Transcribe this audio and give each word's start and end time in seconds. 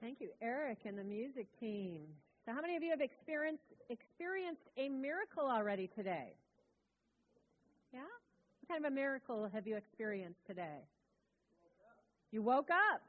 Thank 0.00 0.20
you, 0.20 0.30
Eric 0.40 0.78
and 0.86 0.98
the 0.98 1.04
music 1.04 1.46
team. 1.58 2.00
So, 2.46 2.52
how 2.54 2.62
many 2.62 2.74
of 2.76 2.82
you 2.82 2.90
have 2.90 3.02
experienced 3.02 3.62
experienced 3.90 4.62
a 4.78 4.88
miracle 4.88 5.44
already 5.44 5.90
today? 5.94 6.32
Yeah? 7.92 8.00
What 8.00 8.68
kind 8.68 8.84
of 8.84 8.90
a 8.90 8.94
miracle 8.94 9.50
have 9.52 9.66
you 9.66 9.76
experienced 9.76 10.40
today? 10.46 10.88
You 12.32 12.42
woke 12.42 12.70
up. 12.70 13.02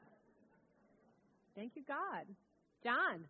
Thank 1.54 1.72
you, 1.76 1.82
God. 1.86 2.26
John, 2.82 3.24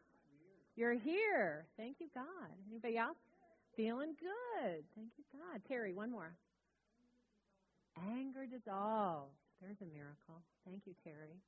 you're 0.77 0.95
here. 0.95 1.67
Thank 1.77 1.97
you, 2.01 2.07
God. 2.15 2.51
Anybody 2.71 2.97
else? 2.97 3.17
Feeling 3.77 4.15
good. 4.19 4.83
Thank 4.97 5.11
you, 5.19 5.25
God. 5.33 5.61
Terry, 5.69 5.93
one 5.93 6.11
more. 6.11 6.33
Anger 8.11 8.47
dissolves. 8.47 9.33
There's 9.61 9.81
a 9.83 9.95
miracle. 9.95 10.43
Thank 10.65 10.83
you, 10.87 10.95
Terry. 11.05 11.39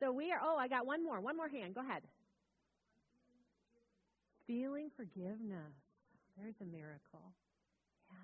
So 0.00 0.12
we 0.12 0.30
are, 0.32 0.40
oh, 0.42 0.56
I 0.56 0.68
got 0.68 0.86
one 0.86 1.02
more. 1.02 1.20
One 1.20 1.36
more 1.36 1.48
hand. 1.48 1.74
Go 1.74 1.80
ahead. 1.80 2.02
Feeling 4.46 4.90
forgiveness. 4.96 5.72
There's 6.38 6.54
a 6.60 6.64
miracle. 6.64 7.32
Yeah. 8.10 8.16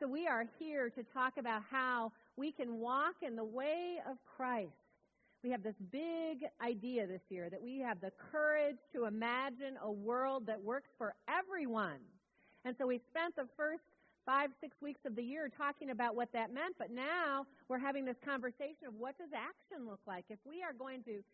So 0.00 0.08
we 0.08 0.26
are 0.26 0.44
here 0.58 0.90
to 0.90 1.02
talk 1.14 1.34
about 1.38 1.62
how 1.70 2.12
we 2.36 2.52
can 2.52 2.78
walk 2.78 3.14
in 3.22 3.36
the 3.36 3.44
way 3.44 3.96
of 4.08 4.16
Christ. 4.36 4.72
We 5.42 5.50
have 5.50 5.62
this 5.62 5.76
big 5.92 6.44
idea 6.60 7.06
this 7.06 7.20
year 7.28 7.48
that 7.48 7.62
we 7.62 7.78
have 7.78 8.00
the 8.00 8.10
courage 8.32 8.78
to 8.92 9.04
imagine 9.04 9.78
a 9.82 9.90
world 9.90 10.46
that 10.46 10.60
works 10.60 10.90
for 10.98 11.14
everyone. 11.28 12.00
And 12.64 12.74
so 12.76 12.88
we 12.88 13.00
spent 13.10 13.36
the 13.36 13.46
first 13.56 13.82
five, 14.28 14.52
six 14.60 14.76
weeks 14.84 15.00
of 15.08 15.16
the 15.16 15.24
year 15.24 15.48
talking 15.48 15.88
about 15.88 16.12
what 16.12 16.28
that 16.36 16.52
meant, 16.52 16.76
but 16.76 16.92
now 16.92 17.48
we're 17.72 17.80
having 17.80 18.04
this 18.04 18.20
conversation 18.20 18.84
of 18.84 18.92
what 18.92 19.16
does 19.16 19.32
action 19.32 19.88
look 19.88 20.04
like? 20.04 20.28
If 20.28 20.36
we 20.44 20.60
are 20.60 20.76
going 20.76 21.00
to 21.08 21.24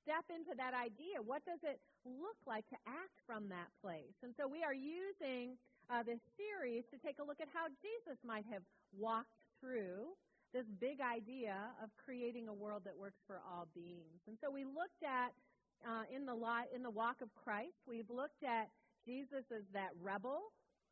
step 0.00 0.24
into 0.32 0.56
that 0.56 0.72
idea, 0.72 1.20
what 1.20 1.44
does 1.44 1.60
it 1.60 1.76
look 2.08 2.40
like 2.48 2.64
to 2.72 2.80
act 2.88 3.20
from 3.28 3.52
that 3.52 3.68
place? 3.84 4.16
And 4.24 4.32
so 4.40 4.48
we 4.48 4.64
are 4.64 4.72
using 4.72 5.60
uh, 5.92 6.00
this 6.00 6.24
series 6.40 6.88
to 6.88 6.96
take 6.96 7.20
a 7.20 7.24
look 7.28 7.36
at 7.36 7.52
how 7.52 7.68
Jesus 7.84 8.16
might 8.24 8.48
have 8.48 8.64
walked 8.96 9.44
through 9.60 10.16
this 10.56 10.64
big 10.80 11.04
idea 11.04 11.52
of 11.84 11.92
creating 12.00 12.48
a 12.48 12.56
world 12.56 12.80
that 12.88 12.96
works 12.96 13.20
for 13.28 13.44
all 13.44 13.68
beings. 13.76 14.24
And 14.24 14.40
so 14.40 14.48
we 14.48 14.64
looked 14.64 15.04
at 15.04 15.36
uh, 15.84 16.08
in 16.08 16.24
the 16.24 16.32
lot, 16.32 16.72
in 16.72 16.80
the 16.80 16.88
walk 16.88 17.20
of 17.20 17.28
Christ, 17.36 17.76
we've 17.84 18.08
looked 18.08 18.40
at 18.40 18.72
Jesus 19.04 19.44
as 19.52 19.68
that 19.76 19.92
rebel 20.00 20.48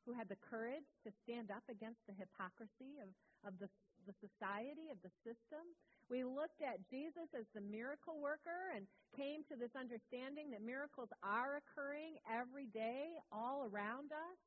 who 0.07 0.15
had 0.15 0.31
the 0.31 0.39
courage 0.39 0.87
to 1.03 1.11
stand 1.27 1.51
up 1.51 1.67
against 1.67 1.99
the 2.07 2.15
hypocrisy 2.15 3.03
of, 3.03 3.11
of 3.43 3.59
the, 3.59 3.67
the 4.07 4.15
society, 4.23 4.87
of 4.95 5.03
the 5.03 5.11
system. 5.27 5.67
We 6.07 6.23
looked 6.23 6.63
at 6.63 6.79
Jesus 6.87 7.27
as 7.35 7.51
the 7.51 7.67
miracle 7.67 8.23
worker 8.23 8.71
and 8.79 8.87
came 9.19 9.43
to 9.51 9.59
this 9.59 9.75
understanding 9.75 10.55
that 10.55 10.63
miracles 10.63 11.11
are 11.27 11.59
occurring 11.59 12.23
every 12.31 12.71
day 12.71 13.19
all 13.35 13.67
around 13.67 14.15
us. 14.15 14.39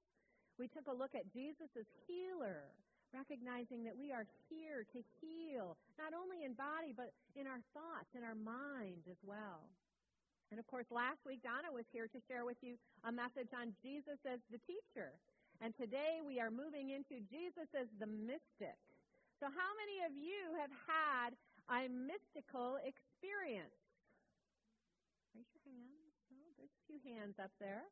We 0.56 0.72
took 0.72 0.88
a 0.88 0.96
look 0.96 1.12
at 1.12 1.28
Jesus 1.36 1.68
as 1.76 1.88
healer, 2.08 2.72
recognizing 3.12 3.84
that 3.84 4.00
we 4.00 4.16
are 4.16 4.24
here 4.48 4.88
to 4.96 5.00
heal, 5.20 5.76
not 6.00 6.16
only 6.16 6.48
in 6.48 6.56
body, 6.56 6.96
but 6.96 7.12
in 7.36 7.44
our 7.44 7.60
thoughts, 7.76 8.08
in 8.16 8.24
our 8.24 8.40
mind 8.40 9.04
as 9.12 9.20
well. 9.28 9.68
And 10.52 10.58
of 10.58 10.66
course, 10.66 10.88
last 10.90 11.20
week, 11.28 11.44
Donna 11.44 11.70
was 11.70 11.86
here 11.92 12.08
to 12.08 12.20
share 12.26 12.48
with 12.48 12.58
you 12.64 12.80
a 13.04 13.12
message 13.12 13.52
on 13.54 13.76
Jesus 13.84 14.18
as 14.26 14.40
the 14.50 14.58
teacher. 14.66 15.14
And 15.60 15.76
today 15.76 16.24
we 16.24 16.40
are 16.40 16.48
moving 16.48 16.96
into 16.96 17.20
Jesus 17.28 17.68
as 17.76 17.92
the 18.00 18.08
mystic. 18.08 18.80
So, 19.44 19.52
how 19.52 19.72
many 19.76 20.08
of 20.08 20.16
you 20.16 20.56
have 20.56 20.72
had 20.88 21.36
a 21.68 21.92
mystical 21.92 22.80
experience? 22.80 23.76
Raise 25.36 25.52
your 25.52 25.64
hand. 25.68 26.16
Oh, 26.32 26.52
there's 26.56 26.72
a 26.72 26.84
few 26.88 27.00
hands 27.04 27.36
up 27.44 27.52
there. 27.60 27.84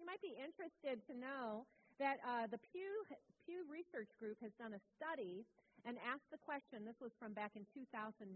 You 0.00 0.08
might 0.08 0.24
be 0.24 0.32
interested 0.32 1.04
to 1.06 1.12
know 1.12 1.68
that 2.00 2.24
uh, 2.24 2.48
the 2.48 2.58
Pew, 2.72 3.04
Pew 3.44 3.68
Research 3.68 4.10
Group 4.16 4.40
has 4.40 4.56
done 4.56 4.72
a 4.72 4.82
study 4.96 5.44
and 5.84 6.00
asked 6.00 6.32
the 6.32 6.40
question 6.40 6.88
this 6.88 6.98
was 7.04 7.12
from 7.20 7.36
back 7.36 7.52
in 7.52 7.68
2009 7.76 8.32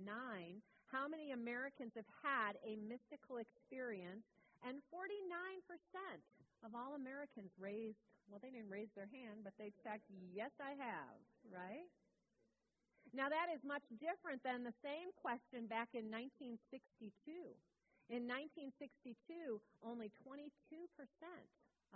how 0.88 1.04
many 1.04 1.32
Americans 1.36 1.92
have 1.96 2.08
had 2.24 2.56
a 2.64 2.80
mystical 2.80 3.36
experience? 3.36 4.24
And 4.64 4.80
49% 4.88 5.04
of 6.64 6.72
all 6.72 6.96
Americans 6.96 7.52
raised 7.60 8.00
well, 8.28 8.40
they 8.40 8.52
didn't 8.52 8.70
raise 8.70 8.92
their 8.92 9.08
hand, 9.08 9.42
but 9.42 9.56
they 9.56 9.72
checked, 9.80 10.08
yes, 10.32 10.52
I 10.60 10.76
have, 10.76 11.18
right? 11.48 11.88
Now, 13.16 13.32
that 13.32 13.48
is 13.48 13.64
much 13.64 13.84
different 13.96 14.44
than 14.44 14.68
the 14.68 14.76
same 14.84 15.10
question 15.16 15.64
back 15.64 15.96
in 15.96 16.12
1962. 16.12 17.08
In 18.12 18.28
1962, 18.28 19.60
only 19.80 20.12
22% 20.20 20.44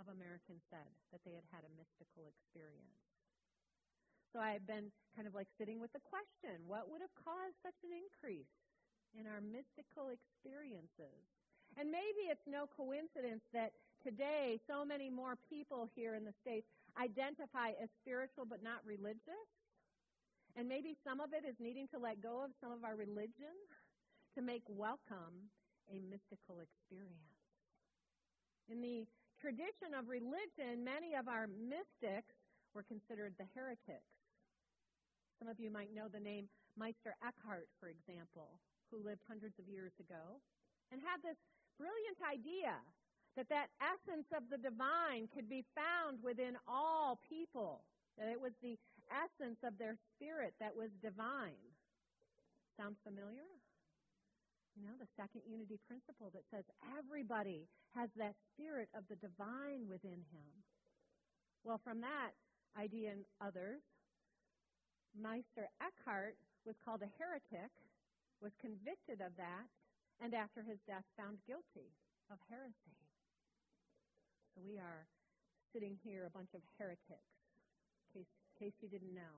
of 0.01 0.09
Americans 0.09 0.65
said 0.73 0.89
that 1.13 1.21
they 1.21 1.37
had 1.37 1.45
had 1.53 1.65
a 1.65 1.75
mystical 1.77 2.25
experience. 2.25 3.01
So 4.33 4.41
I've 4.41 4.65
been 4.65 4.89
kind 5.13 5.29
of 5.29 5.37
like 5.37 5.49
sitting 5.61 5.77
with 5.77 5.93
the 5.93 6.01
question 6.01 6.65
what 6.65 6.89
would 6.89 7.05
have 7.05 7.13
caused 7.13 7.53
such 7.61 7.77
an 7.85 7.93
increase 7.93 8.49
in 9.13 9.29
our 9.29 9.41
mystical 9.41 10.09
experiences? 10.09 11.21
And 11.77 11.89
maybe 11.89 12.29
it's 12.29 12.45
no 12.49 12.65
coincidence 12.69 13.45
that 13.53 13.73
today, 14.03 14.59
so 14.67 14.83
many 14.83 15.09
more 15.09 15.39
people 15.49 15.87
here 15.95 16.13
in 16.13 16.27
the 16.27 16.35
States 16.43 16.67
identify 16.99 17.71
as 17.81 17.89
spiritual 18.03 18.43
but 18.45 18.61
not 18.61 18.83
religious. 18.85 19.47
And 20.55 20.69
maybe 20.69 20.93
some 21.01 21.23
of 21.23 21.33
it 21.33 21.47
is 21.47 21.55
needing 21.57 21.87
to 21.95 21.97
let 21.97 22.21
go 22.21 22.43
of 22.43 22.51
some 22.61 22.69
of 22.69 22.83
our 22.83 22.93
religion 22.93 23.55
to 24.35 24.43
make 24.43 24.61
welcome 24.67 25.49
a 25.89 25.97
mystical 26.05 26.61
experience. 26.61 27.39
In 28.69 28.83
the 28.83 29.07
tradition 29.41 29.97
of 29.97 30.11
religion, 30.11 30.85
many 30.85 31.17
of 31.17 31.27
our 31.27 31.47
mystics 31.47 32.37
were 32.75 32.85
considered 32.85 33.33
the 33.39 33.49
heretics. 33.55 34.13
Some 35.39 35.49
of 35.49 35.59
you 35.59 35.73
might 35.73 35.91
know 35.95 36.07
the 36.07 36.21
name 36.21 36.47
Meister 36.77 37.17
Eckhart, 37.19 37.67
for 37.79 37.89
example, 37.89 38.61
who 38.93 39.01
lived 39.01 39.25
hundreds 39.27 39.57
of 39.57 39.67
years 39.67 39.93
ago 39.99 40.39
and 40.93 41.01
had 41.01 41.19
this 41.25 41.37
brilliant 41.77 42.21
idea 42.21 42.77
that 43.35 43.49
that 43.49 43.73
essence 43.81 44.29
of 44.35 44.45
the 44.49 44.61
divine 44.61 45.27
could 45.33 45.49
be 45.49 45.65
found 45.73 46.21
within 46.21 46.53
all 46.67 47.19
people, 47.25 47.81
that 48.17 48.29
it 48.29 48.39
was 48.39 48.53
the 48.61 48.77
essence 49.09 49.57
of 49.65 49.77
their 49.77 49.97
spirit 50.13 50.53
that 50.61 50.75
was 50.75 50.89
divine. 51.01 51.57
Sound 52.77 52.95
familiar? 53.01 53.49
You 54.77 54.85
know, 54.85 54.97
the 54.97 55.09
second 55.17 55.45
unity 55.45 55.77
principle 55.85 56.33
that 56.33 56.45
says 56.49 56.65
everybody 56.97 57.69
has 57.93 58.09
that 58.17 58.33
spirit 58.53 58.89
of 58.97 59.05
the 59.09 59.17
divine 59.21 59.85
within 59.85 60.25
him. 60.33 60.49
Well, 61.61 61.79
from 61.85 62.01
that 62.01 62.33
idea 62.77 63.13
and 63.13 63.25
others, 63.37 63.81
Meister 65.13 65.69
Eckhart 65.77 66.33
was 66.65 66.73
called 66.81 67.05
a 67.05 67.13
heretic, 67.21 67.69
was 68.41 68.51
convicted 68.57 69.21
of 69.21 69.37
that, 69.37 69.69
and 70.21 70.33
after 70.33 70.65
his 70.65 70.81
death 70.89 71.05
found 71.13 71.37
guilty 71.45 71.93
of 72.33 72.41
heresy. 72.49 72.97
So 74.53 74.61
we 74.61 74.77
are 74.77 75.09
sitting 75.73 75.97
here, 76.05 76.29
a 76.29 76.33
bunch 76.33 76.53
of 76.53 76.61
heretics, 76.77 77.33
in 78.13 78.21
case, 78.21 78.29
in 78.29 78.53
case 78.61 78.75
you 78.85 78.89
didn't 78.89 79.13
know. 79.13 79.35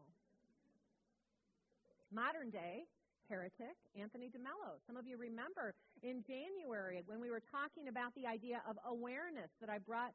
Modern 2.11 2.51
day 2.51 2.83
heretic, 3.31 3.79
Anthony 3.95 4.27
DeMello. 4.27 4.75
Some 4.85 4.99
of 4.99 5.07
you 5.07 5.15
remember 5.15 5.73
in 6.03 6.19
January 6.27 7.01
when 7.07 7.23
we 7.23 7.31
were 7.31 7.41
talking 7.47 7.87
about 7.87 8.11
the 8.13 8.27
idea 8.27 8.61
of 8.67 8.75
awareness 8.85 9.49
that 9.63 9.69
I 9.71 9.79
brought 9.79 10.11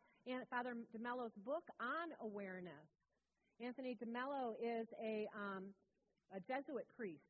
Father 0.52 0.76
DeMello's 0.92 1.34
book 1.48 1.64
on 1.80 2.12
awareness. 2.20 2.84
Anthony 3.58 3.96
DeMello 3.96 4.54
is 4.60 4.86
a, 5.00 5.26
um, 5.32 5.72
a 6.36 6.40
Jesuit 6.44 6.86
priest. 6.96 7.24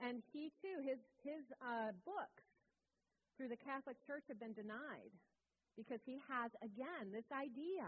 And 0.00 0.22
he 0.32 0.50
too, 0.64 0.80
his, 0.80 0.98
his 1.22 1.44
uh, 1.60 1.92
books 2.08 2.42
through 3.36 3.52
the 3.52 3.60
Catholic 3.60 4.00
Church 4.06 4.24
have 4.28 4.40
been 4.40 4.56
denied 4.56 5.12
because 5.78 6.02
he 6.02 6.18
has, 6.26 6.50
again, 6.58 7.14
this 7.14 7.30
idea 7.30 7.86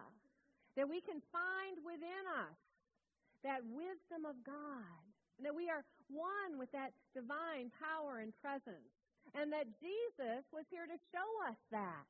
that 0.79 0.87
we 0.87 1.03
can 1.03 1.19
find 1.35 1.83
within 1.83 2.25
us 2.39 2.55
that 3.43 3.67
wisdom 3.67 4.23
of 4.23 4.39
God, 4.47 5.03
and 5.37 5.43
that 5.43 5.57
we 5.57 5.67
are 5.67 5.83
one 6.07 6.55
with 6.55 6.71
that 6.71 6.95
divine 7.17 7.75
power 7.83 8.23
and 8.23 8.31
presence, 8.39 8.95
and 9.35 9.51
that 9.51 9.67
Jesus 9.83 10.47
was 10.55 10.69
here 10.71 10.87
to 10.87 10.99
show 11.11 11.29
us 11.51 11.59
that. 11.75 12.07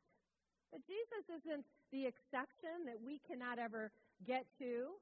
That 0.75 0.85
Jesus 0.85 1.25
isn't 1.41 1.65
the 1.91 2.07
exception 2.07 2.87
that 2.87 3.01
we 3.01 3.23
cannot 3.27 3.59
ever 3.59 3.91
get 4.27 4.45
to, 4.61 4.99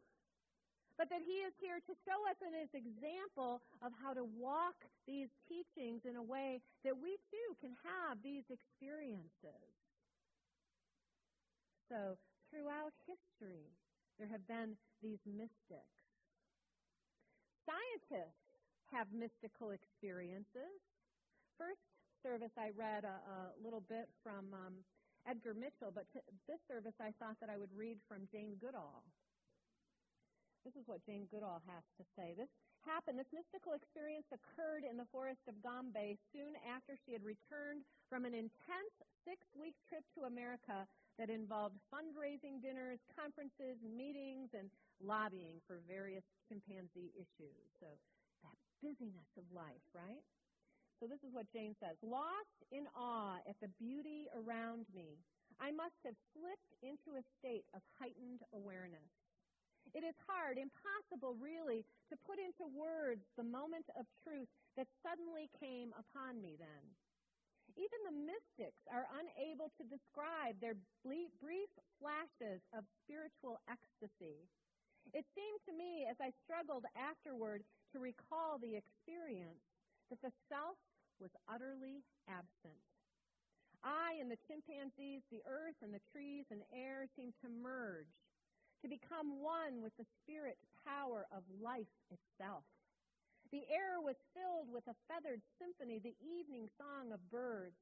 but 0.97 1.09
that 1.09 1.25
He 1.25 1.45
is 1.45 1.55
here 1.61 1.81
to 1.81 1.95
show 2.05 2.19
us 2.29 2.39
in 2.45 2.53
His 2.53 2.73
example 2.77 3.61
of 3.81 3.93
how 3.99 4.13
to 4.13 4.25
walk 4.37 4.77
these 5.07 5.29
teachings 5.49 6.05
in 6.05 6.17
a 6.17 6.23
way 6.23 6.61
that 6.85 6.97
we 6.97 7.17
too 7.33 7.49
can 7.61 7.73
have 7.85 8.21
these 8.21 8.45
experiences. 8.53 9.88
So, 11.89 12.17
throughout 12.53 12.93
history, 13.09 13.73
there 14.19 14.29
have 14.29 14.45
been 14.47 14.77
these 15.03 15.21
mystics. 15.25 15.97
Scientists 17.65 18.45
have 18.93 19.09
mystical 19.13 19.73
experiences. 19.73 20.81
First 21.57 21.81
service, 22.23 22.53
I 22.57 22.71
read 22.77 23.05
a, 23.05 23.17
a 23.25 23.39
little 23.63 23.81
bit 23.89 24.09
from 24.23 24.53
um, 24.53 24.85
Edgar 25.29 25.55
Mitchell, 25.55 25.93
but 25.93 26.05
this 26.47 26.61
service, 26.69 26.97
I 27.01 27.13
thought 27.21 27.37
that 27.41 27.51
I 27.51 27.57
would 27.57 27.73
read 27.77 27.99
from 28.09 28.29
Jane 28.33 28.57
Goodall. 28.61 29.05
This 30.67 30.75
is 30.75 30.87
what 30.87 31.05
Jane 31.07 31.27
Goodall 31.31 31.63
has 31.67 31.85
to 31.97 32.05
say. 32.19 32.35
This 32.37 32.51
happened, 32.85 33.19
this 33.19 33.31
mystical 33.35 33.75
experience 33.75 34.27
occurred 34.31 34.85
in 34.87 34.97
the 34.97 35.09
forest 35.11 35.43
of 35.49 35.59
Gombe 35.63 36.19
soon 36.31 36.55
after 36.67 36.95
she 36.95 37.13
had 37.13 37.25
returned 37.25 37.83
from 38.11 38.25
an 38.25 38.35
intense 38.35 38.97
six 39.27 39.43
week 39.55 39.75
trip 39.89 40.05
to 40.15 40.29
America 40.29 40.87
that 41.19 41.31
involved 41.31 41.75
fundraising 41.91 42.63
dinners, 42.63 43.03
conferences, 43.11 43.79
meetings, 43.83 44.55
and 44.55 44.71
lobbying 45.03 45.59
for 45.67 45.83
various 45.87 46.25
chimpanzee 46.47 47.11
issues. 47.19 47.59
So 47.83 47.91
that 48.47 48.59
busyness 48.83 49.31
of 49.35 49.45
life, 49.51 49.83
right? 49.95 50.23
So 51.03 51.07
this 51.07 51.23
is 51.23 51.35
what 51.35 51.51
Jane 51.51 51.75
says 51.79 51.99
Lost 52.03 52.59
in 52.71 52.87
awe 52.95 53.39
at 53.47 53.59
the 53.63 53.71
beauty 53.79 54.27
around 54.35 54.87
me, 54.95 55.19
I 55.59 55.75
must 55.75 55.99
have 56.07 56.15
slipped 56.35 56.71
into 56.83 57.19
a 57.19 57.27
state 57.39 57.67
of 57.75 57.83
heightened 57.99 58.47
awareness. 58.55 59.11
It 59.95 60.05
is 60.05 60.15
hard, 60.29 60.59
impossible 60.59 61.37
really, 61.41 61.85
to 62.13 62.17
put 62.29 62.39
into 62.39 62.69
words 62.69 63.25
the 63.37 63.47
moment 63.47 63.89
of 63.99 64.05
truth 64.25 64.49
that 64.77 64.89
suddenly 65.03 65.49
came 65.59 65.93
upon 65.97 66.41
me 66.41 66.57
then. 66.61 66.85
Even 67.77 68.01
the 68.05 68.21
mystics 68.27 68.83
are 68.91 69.07
unable 69.15 69.71
to 69.79 69.87
describe 69.87 70.59
their 70.59 70.77
brief 71.05 71.71
flashes 72.01 72.61
of 72.75 72.85
spiritual 73.05 73.61
ecstasy. 73.71 74.49
It 75.15 75.25
seemed 75.33 75.61
to 75.65 75.73
me, 75.73 76.05
as 76.05 76.17
I 76.21 76.35
struggled 76.45 76.85
afterward 76.99 77.65
to 77.93 77.99
recall 77.99 78.59
the 78.59 78.77
experience, 78.77 79.63
that 80.11 80.21
the 80.21 80.35
self 80.49 80.77
was 81.21 81.31
utterly 81.49 82.05
absent. 82.29 82.83
I 83.85 84.19
and 84.21 84.31
the 84.31 84.41
chimpanzees, 84.49 85.23
the 85.31 85.45
earth 85.47 85.79
and 85.83 85.95
the 85.95 86.03
trees 86.11 86.45
and 86.51 86.63
air 86.75 87.07
seemed 87.15 87.35
to 87.43 87.49
merge, 87.49 88.11
to 88.83 88.89
become 88.89 89.43
one 89.43 89.83
with 89.83 89.97
the 89.99 90.07
spirit 90.23 90.59
power 90.87 91.27
of 91.35 91.43
life 91.61 91.91
itself. 92.11 92.65
The 93.51 93.65
air 93.73 94.01
was 94.01 94.17
filled 94.37 94.69
with 94.69 94.85
a 94.89 94.99
feathered 95.09 95.41
symphony, 95.57 95.99
the 95.99 96.17
evening 96.21 96.69
song 96.77 97.13
of 97.13 97.31
birds. 97.31 97.81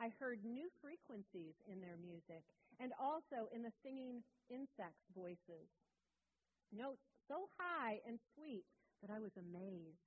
I 0.00 0.10
heard 0.18 0.44
new 0.44 0.68
frequencies 0.80 1.54
in 1.68 1.80
their 1.80 2.00
music 2.00 2.42
and 2.80 2.92
also 2.98 3.52
in 3.54 3.62
the 3.62 3.74
singing 3.84 4.24
insects' 4.50 5.06
voices. 5.14 5.70
Notes 6.72 7.04
so 7.28 7.46
high 7.60 8.00
and 8.08 8.18
sweet 8.34 8.64
that 9.02 9.12
I 9.12 9.20
was 9.20 9.36
amazed. 9.36 10.02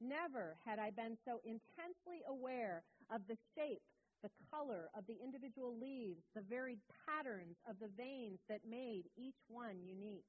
Never 0.00 0.56
had 0.64 0.78
I 0.78 0.90
been 0.90 1.18
so 1.24 1.40
intensely 1.42 2.22
aware 2.28 2.84
of 3.10 3.26
the 3.26 3.36
shape, 3.56 3.82
the 4.22 4.30
color 4.50 4.90
of 4.96 5.06
the 5.06 5.18
individual 5.22 5.76
leaves, 5.78 6.22
the 6.34 6.42
varied 6.42 6.80
patterns 7.06 7.56
of 7.68 7.78
the 7.78 7.88
veins 7.96 8.40
that 8.48 8.64
made 8.68 9.04
each 9.16 9.38
one 9.48 9.82
unique. 9.82 10.26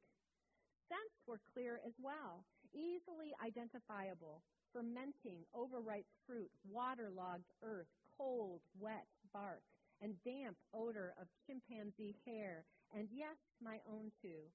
Scents 0.88 1.22
were 1.28 1.42
clear 1.54 1.82
as 1.86 1.94
well, 2.00 2.46
easily 2.74 3.34
identifiable, 3.46 4.42
fermenting, 4.74 5.46
overripe 5.54 6.08
fruit, 6.26 6.52
waterlogged 6.64 7.50
earth, 7.62 7.90
cold, 8.18 8.62
wet 8.80 9.08
bark, 9.34 9.64
and 10.02 10.16
damp 10.24 10.58
odor 10.74 11.14
of 11.20 11.28
chimpanzee 11.46 12.16
hair, 12.26 12.66
and 12.94 13.10
yes, 13.12 13.38
my 13.62 13.80
own 13.88 14.12
too. 14.22 14.50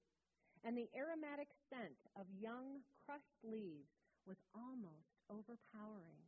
And 0.63 0.77
the 0.77 0.89
aromatic 0.97 1.49
scent 1.69 1.97
of 2.17 2.25
young, 2.41 2.81
crushed 3.05 3.39
leaves 3.43 3.91
was 4.25 4.37
almost 4.55 5.13
overpowering. 5.29 6.24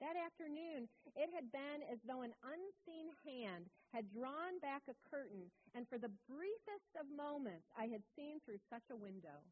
That 0.00 0.16
afternoon, 0.16 0.88
it 1.14 1.30
had 1.34 1.52
been 1.52 1.82
as 1.90 1.98
though 2.06 2.22
an 2.22 2.34
unseen 2.42 3.08
hand 3.24 3.70
had 3.92 4.10
drawn 4.10 4.58
back 4.60 4.82
a 4.90 4.96
curtain, 5.08 5.50
and 5.74 5.88
for 5.88 5.98
the 5.98 6.12
briefest 6.28 6.90
of 6.98 7.06
moments, 7.08 7.66
I 7.78 7.86
had 7.86 8.02
seen 8.16 8.40
through 8.42 8.58
such 8.68 8.84
a 8.90 8.96
window. 8.96 9.42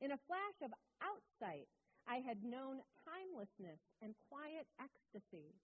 In 0.00 0.12
a 0.12 0.22
flash 0.26 0.58
of 0.62 0.74
outsight, 1.00 1.68
I 2.06 2.18
had 2.18 2.42
known 2.42 2.82
timelessness 3.06 3.78
and 4.02 4.14
quiet 4.28 4.66
ecstasy, 4.80 5.54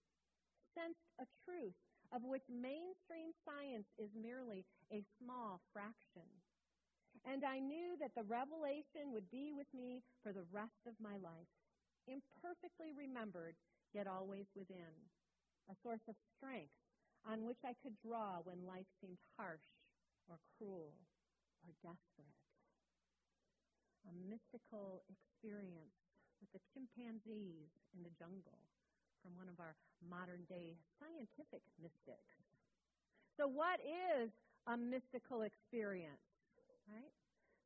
sensed 0.73 1.11
a 1.19 1.27
truth 1.43 1.75
of 2.11 2.23
which 2.23 2.47
mainstream 2.47 3.35
science 3.43 3.87
is 3.97 4.09
merely 4.15 4.65
a 4.91 5.03
small 5.19 5.59
fraction. 5.73 6.27
And 7.25 7.43
I 7.43 7.59
knew 7.59 7.97
that 7.99 8.15
the 8.15 8.23
revelation 8.23 9.11
would 9.11 9.29
be 9.29 9.51
with 9.51 9.67
me 9.73 10.01
for 10.23 10.31
the 10.31 10.47
rest 10.51 10.87
of 10.87 10.95
my 11.01 11.17
life, 11.17 11.51
imperfectly 12.07 12.93
remembered, 12.95 13.55
yet 13.93 14.07
always 14.07 14.47
within, 14.55 14.93
a 15.69 15.75
source 15.83 16.03
of 16.07 16.15
strength 16.35 16.73
on 17.27 17.43
which 17.43 17.59
I 17.65 17.75
could 17.83 17.95
draw 17.99 18.39
when 18.43 18.63
life 18.63 18.87
seemed 19.03 19.19
harsh 19.35 19.67
or 20.31 20.39
cruel 20.55 20.95
or 21.63 21.71
desperate. 21.83 22.39
A 24.07 24.13
mystical 24.31 25.03
experience 25.11 25.99
with 26.39 26.47
the 26.55 26.63
chimpanzees 26.71 27.67
in 27.91 28.03
the 28.07 28.13
jungle 28.15 28.63
from 29.19 29.35
one 29.35 29.51
of 29.51 29.59
our 29.59 29.75
modern 29.99 30.47
day 30.47 30.79
scientific 30.95 31.59
mystics. 31.75 32.39
So, 33.35 33.43
what 33.49 33.83
is 33.83 34.31
a 34.71 34.79
mystical 34.79 35.43
experience? 35.43 36.23
Right? 36.87 37.11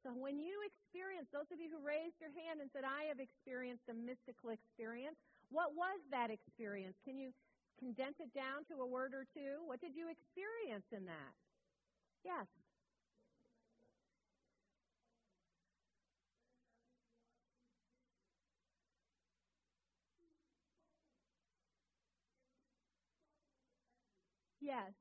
So 0.01 0.09
when 0.17 0.41
you 0.41 0.57
experience, 0.65 1.29
those 1.29 1.49
of 1.53 1.61
you 1.61 1.69
who 1.69 1.77
raised 1.77 2.17
your 2.17 2.33
hand 2.33 2.57
and 2.57 2.73
said, 2.73 2.81
I 2.81 3.05
have 3.05 3.21
experienced 3.21 3.85
a 3.85 3.93
mystical 3.93 4.49
experience, 4.49 5.21
what 5.51 5.75
was 5.75 5.99
that 6.11 6.31
experience? 6.31 6.97
Can 7.05 7.19
you 7.19 7.31
condense 7.79 8.15
it 8.19 8.33
down 8.33 8.65
to 8.71 8.81
a 8.81 8.87
word 8.87 9.13
or 9.13 9.25
two? 9.33 9.61
What 9.65 9.81
did 9.81 9.95
you 9.95 10.07
experience 10.09 10.87
in 10.91 11.05
that? 11.05 11.33
Yes. 12.25 12.47
Yes, 24.61 24.93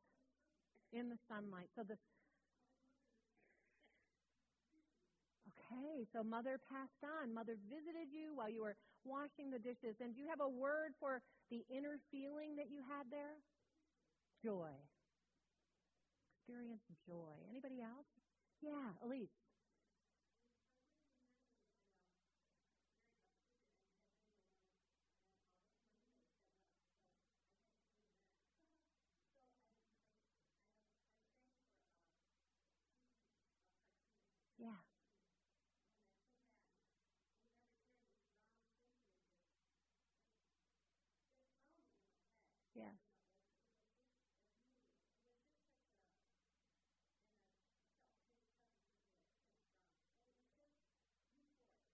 in 0.93 1.08
the 1.08 1.19
sunlight. 1.29 1.69
So 1.76 1.82
the 1.82 1.97
Okay, 5.71 6.03
so 6.13 6.23
mother 6.27 6.59
passed 6.59 7.03
on. 7.07 7.33
Mother 7.33 7.55
visited 7.71 8.11
you 8.11 8.35
while 8.35 8.51
you 8.51 8.63
were 8.63 8.77
washing 9.05 9.51
the 9.51 9.59
dishes. 9.59 9.95
And 10.03 10.15
do 10.15 10.21
you 10.21 10.29
have 10.29 10.41
a 10.43 10.49
word 10.49 10.99
for 10.99 11.23
the 11.51 11.63
inner 11.71 11.99
feeling 12.11 12.57
that 12.57 12.71
you 12.71 12.83
had 12.83 13.07
there? 13.11 13.39
Joy. 14.43 14.75
Experience 16.43 16.83
joy. 17.07 17.39
Anybody 17.49 17.81
else? 17.83 18.07
Yeah, 18.61 18.99
Elise. 19.05 19.31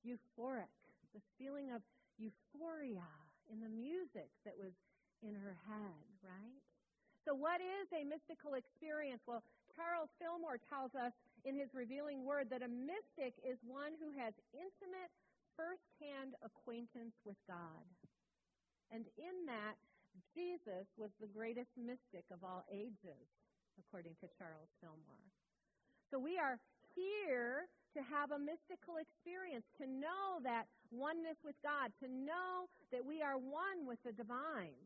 Euphoric, 0.06 0.70
this 1.10 1.26
feeling 1.34 1.75
of 1.75 1.82
euphoria 2.16 3.10
in 3.50 3.58
the 3.58 3.68
music 3.68 4.30
that 4.46 4.54
was 4.54 4.72
in 5.26 5.34
her 5.34 5.58
head, 5.66 6.06
right? 6.22 6.62
So, 7.26 7.34
what 7.34 7.58
is 7.58 7.90
a 7.90 8.06
mystical 8.06 8.54
experience? 8.54 9.20
Well, 9.26 9.42
Charles 9.75 10.14
Fillmore 10.22 10.62
tells 10.70 10.94
us 10.94 11.10
in 11.42 11.58
his 11.58 11.75
revealing 11.75 12.22
word 12.22 12.46
that 12.54 12.62
a 12.62 12.70
mystic 12.70 13.34
is 13.42 13.58
one 13.66 13.98
who 13.98 14.14
has 14.14 14.32
intimate, 14.54 15.10
firsthand 15.58 16.38
acquaintance 16.46 17.18
with 17.26 17.36
God. 17.50 17.84
And 18.94 19.10
in 19.18 19.36
that, 19.50 19.75
Jesus 20.32 20.86
was 20.96 21.10
the 21.18 21.26
greatest 21.26 21.75
mystic 21.75 22.25
of 22.30 22.46
all 22.46 22.64
ages, 22.70 23.26
according 23.76 24.14
to 24.22 24.30
Charles 24.38 24.70
Fillmore. 24.80 25.28
So 26.10 26.22
we 26.22 26.38
are 26.38 26.62
here 26.94 27.66
to 27.96 28.04
have 28.04 28.30
a 28.30 28.38
mystical 28.38 29.00
experience, 29.00 29.64
to 29.80 29.88
know 29.88 30.44
that 30.44 30.68
oneness 30.92 31.40
with 31.40 31.56
God, 31.64 31.90
to 32.04 32.08
know 32.12 32.68
that 32.92 33.00
we 33.00 33.24
are 33.24 33.40
one 33.40 33.88
with 33.88 33.98
the 34.04 34.12
divine. 34.12 34.76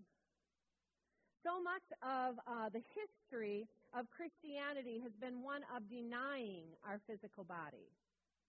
So 1.43 1.59
much 1.59 1.83
of 2.07 2.39
uh, 2.47 2.71
the 2.71 2.85
history 2.95 3.67
of 3.91 4.07
Christianity 4.15 5.03
has 5.03 5.13
been 5.19 5.43
one 5.43 5.67
of 5.75 5.83
denying 5.91 6.71
our 6.87 7.03
physical 7.11 7.43
body. 7.43 7.91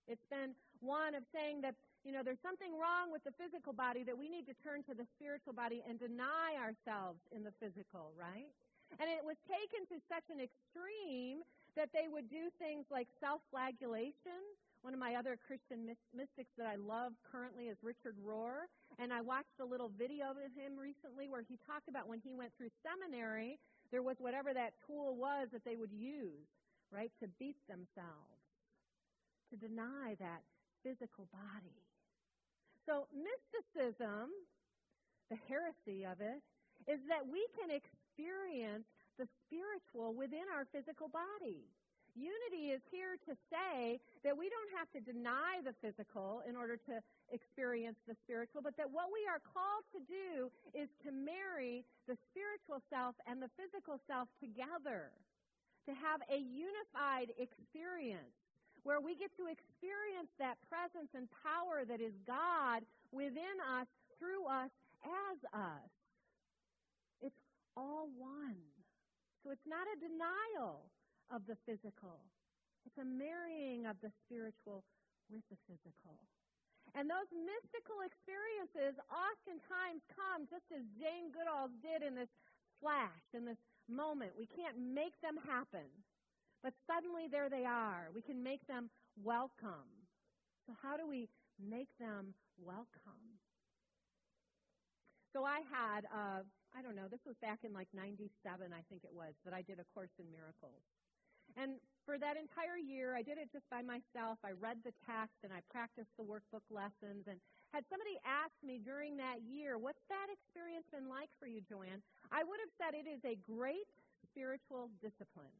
It's 0.05 0.23
been 0.29 0.53
one 0.83 1.17
of 1.17 1.25
saying 1.33 1.65
that 1.65 1.73
you 2.01 2.09
know, 2.09 2.25
there's 2.25 2.41
something 2.41 2.73
wrong 2.73 3.13
with 3.13 3.21
the 3.21 3.33
physical 3.37 3.77
body 3.77 4.01
that 4.09 4.17
we 4.17 4.25
need 4.25 4.49
to 4.49 4.57
turn 4.65 4.81
to 4.89 4.97
the 4.97 5.05
spiritual 5.13 5.53
body 5.53 5.85
and 5.85 6.01
deny 6.01 6.57
ourselves 6.57 7.21
in 7.29 7.45
the 7.45 7.53
physical, 7.61 8.09
right? 8.17 8.49
And 8.97 9.05
it 9.05 9.21
was 9.21 9.37
taken 9.45 9.85
to 9.93 10.01
such 10.09 10.25
an 10.33 10.41
extreme 10.41 11.45
that 11.75 11.89
they 11.93 12.07
would 12.11 12.29
do 12.29 12.51
things 12.59 12.85
like 12.91 13.07
self 13.19 13.41
flagellation. 13.51 14.41
One 14.81 14.97
of 14.97 14.99
my 14.99 15.13
other 15.13 15.37
Christian 15.37 15.85
mystics 15.85 16.49
that 16.57 16.65
I 16.65 16.73
love 16.73 17.13
currently 17.21 17.69
is 17.69 17.77
Richard 17.85 18.17
Rohr. 18.17 18.65
And 18.97 19.13
I 19.13 19.21
watched 19.21 19.61
a 19.61 19.65
little 19.65 19.93
video 19.93 20.33
of 20.33 20.41
him 20.57 20.73
recently 20.73 21.29
where 21.29 21.45
he 21.45 21.57
talked 21.69 21.87
about 21.87 22.09
when 22.09 22.17
he 22.17 22.33
went 22.33 22.49
through 22.57 22.73
seminary, 22.81 23.61
there 23.93 24.01
was 24.01 24.17
whatever 24.17 24.53
that 24.53 24.73
tool 24.87 25.15
was 25.15 25.49
that 25.53 25.61
they 25.63 25.75
would 25.75 25.93
use, 25.93 26.49
right, 26.89 27.11
to 27.21 27.29
beat 27.37 27.61
themselves, 27.69 28.41
to 29.51 29.55
deny 29.55 30.17
that 30.17 30.41
physical 30.81 31.29
body. 31.29 31.77
So, 32.89 33.05
mysticism, 33.13 34.33
the 35.29 35.37
heresy 35.45 36.09
of 36.09 36.19
it, 36.25 36.41
is 36.89 36.99
that 37.05 37.21
we 37.21 37.45
can 37.53 37.69
experience 37.69 38.89
the 39.21 39.29
spiritual 39.45 40.17
within 40.17 40.49
our 40.49 40.65
physical 40.73 41.05
body. 41.05 41.61
Unity 42.17 42.73
is 42.73 42.81
here 42.89 43.15
to 43.29 43.37
say 43.53 44.01
that 44.25 44.35
we 44.35 44.49
don't 44.49 44.73
have 44.73 44.89
to 44.91 44.99
deny 44.99 45.61
the 45.63 45.77
physical 45.79 46.41
in 46.43 46.57
order 46.57 46.75
to 46.75 46.99
experience 47.29 48.01
the 48.09 48.17
spiritual, 48.25 48.65
but 48.65 48.75
that 48.75 48.89
what 48.89 49.13
we 49.13 49.23
are 49.29 49.39
called 49.39 49.85
to 49.93 50.01
do 50.09 50.49
is 50.73 50.89
to 51.05 51.13
marry 51.13 51.85
the 52.09 52.17
spiritual 52.33 52.81
self 52.89 53.15
and 53.29 53.39
the 53.39 53.47
physical 53.55 54.01
self 54.09 54.27
together, 54.41 55.13
to 55.85 55.93
have 55.93 56.19
a 56.27 56.41
unified 56.41 57.31
experience 57.37 58.35
where 58.83 58.99
we 58.99 59.13
get 59.15 59.31
to 59.37 59.45
experience 59.47 60.33
that 60.41 60.57
presence 60.65 61.13
and 61.13 61.29
power 61.45 61.85
that 61.85 62.01
is 62.01 62.17
God 62.25 62.81
within 63.13 63.55
us, 63.77 63.87
through 64.17 64.49
us, 64.49 64.73
as 65.05 65.37
us. 65.53 65.91
It's 67.21 67.39
all 67.77 68.09
one. 68.17 68.57
So 69.41 69.49
it's 69.49 69.65
not 69.65 69.89
a 69.89 69.97
denial 69.97 70.85
of 71.33 71.41
the 71.49 71.57
physical, 71.65 72.21
it's 72.85 72.97
a 72.97 73.05
marrying 73.05 73.85
of 73.85 73.97
the 74.01 74.11
spiritual 74.25 74.85
with 75.29 75.45
the 75.49 75.57
physical. 75.69 76.17
And 76.91 77.07
those 77.07 77.29
mystical 77.31 78.03
experiences 78.03 78.99
oftentimes 79.07 80.03
come 80.11 80.43
just 80.51 80.67
as 80.75 80.83
Jane 80.99 81.31
Goodall 81.31 81.71
did 81.79 82.03
in 82.03 82.19
this 82.19 82.27
flash, 82.83 83.23
in 83.31 83.47
this 83.47 83.61
moment. 83.87 84.35
We 84.35 84.43
can't 84.43 84.75
make 84.75 85.15
them 85.23 85.39
happen. 85.39 85.87
But 86.63 86.73
suddenly 86.85 87.31
there 87.31 87.49
they 87.49 87.65
are. 87.65 88.11
We 88.13 88.21
can 88.21 88.43
make 88.43 88.65
them 88.67 88.89
welcome. 89.23 89.87
So, 90.67 90.73
how 90.81 90.97
do 90.97 91.07
we 91.07 91.27
make 91.57 91.89
them 91.97 92.33
welcome? 92.61 93.39
So, 95.33 95.43
I 95.43 95.61
had, 95.71 96.05
uh, 96.13 96.43
I 96.71 96.81
don't 96.81 96.95
know, 96.95 97.11
this 97.11 97.23
was 97.27 97.35
back 97.43 97.63
in 97.67 97.75
like 97.75 97.91
97, 97.91 98.31
I 98.71 98.83
think 98.87 99.03
it 99.03 99.11
was, 99.11 99.35
that 99.43 99.53
I 99.53 99.61
did 99.61 99.79
a 99.79 99.87
course 99.93 100.13
in 100.19 100.27
miracles. 100.31 100.81
And 101.59 101.83
for 102.07 102.15
that 102.15 102.39
entire 102.39 102.79
year, 102.79 103.11
I 103.11 103.21
did 103.21 103.35
it 103.35 103.51
just 103.51 103.67
by 103.67 103.83
myself. 103.83 104.39
I 104.39 104.55
read 104.55 104.79
the 104.87 104.95
text 105.03 105.35
and 105.43 105.51
I 105.51 105.59
practiced 105.67 106.11
the 106.15 106.23
workbook 106.23 106.63
lessons. 106.71 107.27
And 107.27 107.43
had 107.75 107.83
somebody 107.91 108.15
asked 108.23 108.63
me 108.63 108.79
during 108.79 109.19
that 109.19 109.43
year, 109.43 109.75
what's 109.75 110.01
that 110.07 110.31
experience 110.31 110.87
been 110.91 111.11
like 111.11 111.27
for 111.39 111.51
you, 111.51 111.59
Joanne? 111.67 111.99
I 112.31 112.47
would 112.47 112.59
have 112.63 112.73
said 112.79 112.95
it 112.95 113.07
is 113.07 113.19
a 113.27 113.35
great 113.43 113.87
spiritual 114.23 114.87
discipline. 115.03 115.51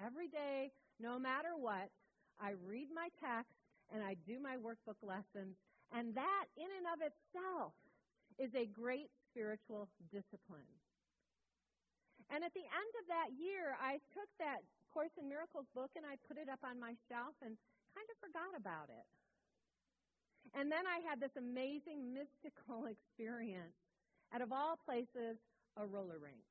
Every 0.00 0.28
day, 0.32 0.72
no 0.96 1.18
matter 1.18 1.56
what, 1.58 1.92
I 2.40 2.56
read 2.64 2.88
my 2.94 3.12
text 3.20 3.52
and 3.92 4.00
I 4.04 4.14
do 4.24 4.38
my 4.38 4.56
workbook 4.60 5.00
lessons, 5.00 5.56
and 5.92 6.12
that 6.14 6.44
in 6.56 6.68
and 6.68 6.86
of 6.92 7.00
itself 7.00 7.72
is 8.38 8.54
a 8.54 8.66
great 8.66 9.10
spiritual 9.30 9.90
discipline. 10.10 10.70
And 12.30 12.44
at 12.44 12.54
the 12.54 12.64
end 12.64 12.92
of 13.02 13.04
that 13.10 13.34
year, 13.34 13.74
I 13.82 13.98
took 14.14 14.30
that 14.38 14.62
Course 14.94 15.12
in 15.20 15.28
Miracles 15.28 15.66
book 15.74 15.90
and 15.96 16.04
I 16.04 16.16
put 16.26 16.38
it 16.40 16.48
up 16.48 16.60
on 16.64 16.80
my 16.80 16.96
shelf 17.08 17.36
and 17.44 17.56
kind 17.92 18.08
of 18.08 18.16
forgot 18.22 18.52
about 18.56 18.88
it. 18.88 19.06
And 20.56 20.72
then 20.72 20.88
I 20.88 21.04
had 21.04 21.20
this 21.20 21.34
amazing 21.36 22.14
mystical 22.14 22.88
experience 22.94 23.76
out 24.32 24.40
of 24.40 24.52
all 24.52 24.78
places, 24.84 25.40
a 25.76 25.84
roller 25.84 26.20
rink. 26.20 26.44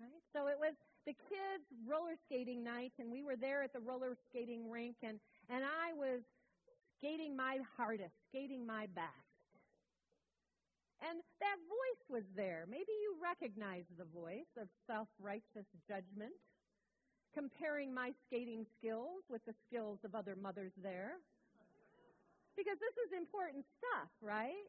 Right? 0.00 0.22
So 0.32 0.46
it 0.48 0.58
was 0.58 0.74
the 1.06 1.14
kids' 1.14 1.70
roller 1.86 2.18
skating 2.26 2.62
night, 2.62 2.92
and 2.98 3.10
we 3.10 3.22
were 3.22 3.36
there 3.36 3.62
at 3.62 3.72
the 3.72 3.80
roller 3.80 4.16
skating 4.28 4.70
rink, 4.70 4.96
and, 5.02 5.18
and 5.48 5.64
I 5.64 5.94
was 5.94 6.20
skating 6.98 7.36
my 7.36 7.58
hardest, 7.76 8.12
skating 8.28 8.66
my 8.66 8.86
best. 8.94 9.25
And 11.04 11.20
that 11.40 11.58
voice 11.68 12.04
was 12.08 12.24
there. 12.34 12.64
Maybe 12.68 12.92
you 13.04 13.16
recognize 13.20 13.84
the 13.98 14.08
voice 14.08 14.48
of 14.56 14.68
self 14.86 15.08
righteous 15.20 15.68
judgment, 15.84 16.32
comparing 17.34 17.92
my 17.92 18.12
skating 18.26 18.64
skills 18.78 19.24
with 19.28 19.44
the 19.44 19.54
skills 19.68 20.00
of 20.04 20.14
other 20.14 20.36
mothers 20.36 20.72
there. 20.82 21.20
Because 22.56 22.80
this 22.80 22.96
is 23.04 23.12
important 23.12 23.68
stuff, 23.76 24.08
right? 24.24 24.64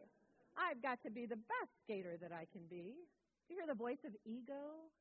I've 0.60 0.84
got 0.84 1.00
to 1.08 1.10
be 1.10 1.24
the 1.24 1.40
best 1.40 1.72
skater 1.86 2.20
that 2.20 2.36
I 2.36 2.44
can 2.52 2.68
be. 2.68 3.00
Do 3.48 3.56
you 3.56 3.64
hear 3.64 3.70
the 3.70 3.80
voice 3.80 4.04
of 4.04 4.12
ego? 4.26 4.92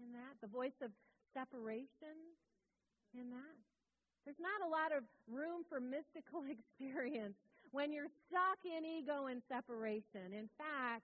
in 0.00 0.10
that, 0.14 0.34
the 0.40 0.50
voice 0.50 0.74
of 0.82 0.90
separation 1.34 2.18
in 3.14 3.30
that. 3.30 3.56
There's 4.24 4.40
not 4.40 4.64
a 4.64 4.70
lot 4.70 4.90
of 4.90 5.04
room 5.28 5.62
for 5.68 5.78
mystical 5.78 6.42
experience 6.56 7.38
when 7.74 7.90
you're 7.90 8.14
stuck 8.30 8.62
in 8.62 8.86
ego 8.86 9.26
and 9.26 9.42
separation. 9.50 10.30
In 10.30 10.46
fact, 10.54 11.02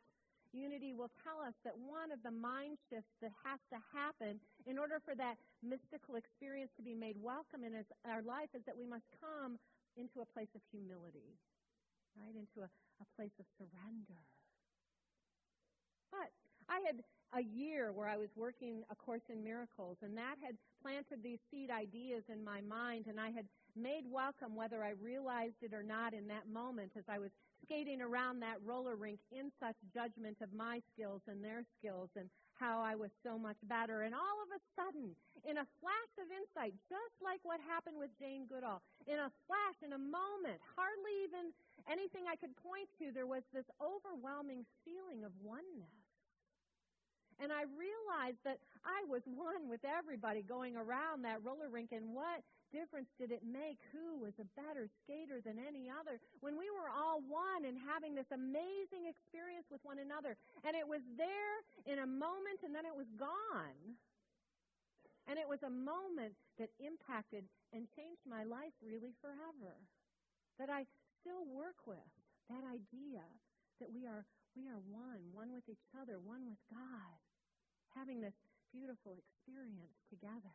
unity 0.55 0.95
will 0.95 1.11
tell 1.27 1.43
us 1.43 1.59
that 1.67 1.75
one 1.75 2.15
of 2.15 2.23
the 2.23 2.31
mind 2.31 2.79
shifts 2.87 3.11
that 3.19 3.35
has 3.43 3.59
to 3.75 3.79
happen 3.91 4.39
in 4.71 4.79
order 4.79 5.03
for 5.03 5.19
that 5.19 5.35
mystical 5.67 6.15
experience 6.15 6.71
to 6.79 6.87
be 6.87 6.95
made 6.95 7.19
welcome 7.19 7.67
in 7.67 7.75
our 8.07 8.23
life 8.23 8.55
is 8.55 8.63
that 8.71 8.79
we 8.79 8.87
must 8.87 9.07
come 9.19 9.59
into 9.99 10.23
a 10.23 10.31
place 10.31 10.55
of 10.55 10.63
humility, 10.71 11.35
right? 12.15 12.39
Into 12.39 12.63
a, 12.63 12.71
a 13.03 13.07
place 13.19 13.35
of 13.43 13.47
surrender. 13.59 14.23
But 16.15 16.31
I 16.71 16.79
had 16.87 17.03
a 17.33 17.43
year 17.43 17.93
where 17.93 18.09
I 18.09 18.17
was 18.17 18.29
working 18.37 18.83
A 18.91 18.95
Course 18.95 19.23
in 19.31 19.45
Miracles, 19.45 19.99
and 20.03 20.17
that 20.17 20.37
had 20.43 20.57
planted 20.83 21.23
these 21.23 21.39
seed 21.51 21.71
ideas 21.71 22.25
in 22.29 22.43
my 22.43 22.61
mind, 22.61 23.07
and 23.07 23.21
I 23.21 23.31
had 23.31 23.47
made 23.77 24.05
welcome, 24.11 24.57
whether 24.57 24.83
I 24.83 24.99
realized 24.99 25.63
it 25.63 25.73
or 25.73 25.83
not 25.83 26.13
in 26.15 26.27
that 26.29 26.51
moment, 26.51 26.93
as 26.99 27.05
I 27.09 27.19
was 27.19 27.31
skating 27.63 28.03
around 28.03 28.41
that 28.41 28.59
roller 28.67 28.97
rink 28.97 29.21
in 29.31 29.53
such 29.61 29.77
judgment 29.95 30.39
of 30.43 30.53
my 30.53 30.83
skills 30.93 31.23
and 31.29 31.45
their 31.45 31.63
skills 31.79 32.11
and 32.17 32.27
how 32.59 32.83
I 32.83 32.99
was 32.99 33.11
so 33.23 33.39
much 33.39 33.57
better. 33.65 34.03
And 34.03 34.13
all 34.13 34.39
of 34.43 34.51
a 34.51 34.61
sudden, 34.75 35.15
in 35.49 35.57
a 35.63 35.71
flash 35.79 36.13
of 36.19 36.29
insight, 36.35 36.75
just 36.91 37.17
like 37.23 37.41
what 37.47 37.61
happened 37.63 37.97
with 37.97 38.11
Jane 38.19 38.45
Goodall, 38.51 38.83
in 39.07 39.17
a 39.17 39.31
flash, 39.47 39.79
in 39.87 39.95
a 39.95 40.03
moment, 40.03 40.59
hardly 40.75 41.15
even 41.25 41.55
anything 41.89 42.27
I 42.27 42.37
could 42.37 42.53
point 42.59 42.91
to, 42.99 43.15
there 43.15 43.31
was 43.31 43.47
this 43.55 43.65
overwhelming 43.79 44.67
feeling 44.85 45.25
of 45.25 45.33
oneness. 45.41 46.10
And 47.41 47.49
I 47.49 47.65
realized 47.73 48.37
that 48.45 48.61
I 48.85 49.01
was 49.09 49.25
one 49.25 49.65
with 49.73 49.81
everybody 49.89 50.45
going 50.45 50.77
around 50.77 51.25
that 51.25 51.41
roller 51.41 51.73
rink, 51.73 51.89
and 51.89 52.13
what 52.13 52.45
difference 52.69 53.09
did 53.17 53.33
it 53.33 53.41
make 53.41 53.81
who 53.97 54.21
was 54.21 54.37
a 54.37 54.47
better 54.61 54.93
skater 55.01 55.41
than 55.41 55.57
any 55.57 55.89
other 55.89 56.21
when 56.45 56.61
we 56.61 56.69
were 56.69 56.93
all 56.93 57.25
one 57.25 57.65
and 57.65 57.81
having 57.81 58.13
this 58.13 58.29
amazing 58.29 59.09
experience 59.09 59.65
with 59.73 59.81
one 59.89 60.05
another? 60.05 60.37
And 60.69 60.77
it 60.77 60.85
was 60.85 61.01
there 61.17 61.57
in 61.89 62.05
a 62.05 62.09
moment, 62.09 62.61
and 62.61 62.77
then 62.77 62.85
it 62.85 62.93
was 62.93 63.09
gone. 63.17 63.97
And 65.25 65.41
it 65.41 65.49
was 65.49 65.65
a 65.65 65.73
moment 65.73 66.37
that 66.61 66.69
impacted 66.77 67.49
and 67.73 67.89
changed 67.97 68.29
my 68.29 68.45
life 68.45 68.77
really 68.85 69.17
forever. 69.25 69.81
That 70.61 70.69
I 70.69 70.85
still 71.25 71.49
work 71.49 71.89
with 71.89 72.11
that 72.53 72.69
idea 72.69 73.25
that 73.81 73.89
we 73.89 74.05
are 74.05 74.29
we 74.53 74.67
are 74.67 74.83
one, 74.93 75.31
one 75.33 75.55
with 75.55 75.65
each 75.71 75.89
other, 75.95 76.19
one 76.21 76.45
with 76.45 76.59
God 76.69 77.17
having 77.95 78.21
this 78.21 78.35
beautiful 78.73 79.19
experience 79.19 79.99
together. 80.09 80.55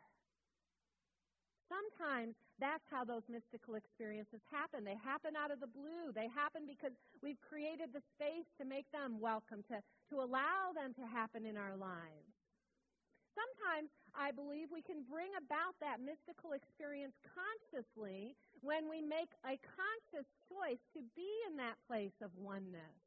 Sometimes 1.66 2.38
that's 2.62 2.86
how 2.94 3.04
those 3.04 3.26
mystical 3.26 3.76
experiences 3.76 4.40
happen. 4.54 4.86
They 4.86 4.96
happen 5.02 5.34
out 5.34 5.50
of 5.50 5.60
the 5.60 5.72
blue. 5.72 6.14
They 6.14 6.30
happen 6.30 6.70
because 6.70 6.94
we've 7.26 7.42
created 7.42 7.90
the 7.92 8.06
space 8.16 8.46
to 8.62 8.64
make 8.66 8.86
them 8.94 9.18
welcome, 9.20 9.66
to, 9.74 9.82
to 9.82 10.16
allow 10.22 10.72
them 10.78 10.94
to 10.96 11.06
happen 11.10 11.44
in 11.44 11.58
our 11.58 11.76
lives. 11.76 12.32
Sometimes 13.34 13.92
I 14.16 14.32
believe 14.32 14.72
we 14.72 14.86
can 14.86 15.04
bring 15.10 15.34
about 15.36 15.76
that 15.84 16.00
mystical 16.00 16.56
experience 16.56 17.18
consciously 17.28 18.38
when 18.62 18.88
we 18.88 19.04
make 19.04 19.34
a 19.44 19.60
conscious 19.60 20.30
choice 20.48 20.80
to 20.96 21.04
be 21.18 21.28
in 21.52 21.58
that 21.60 21.76
place 21.90 22.16
of 22.24 22.32
oneness 22.40 23.05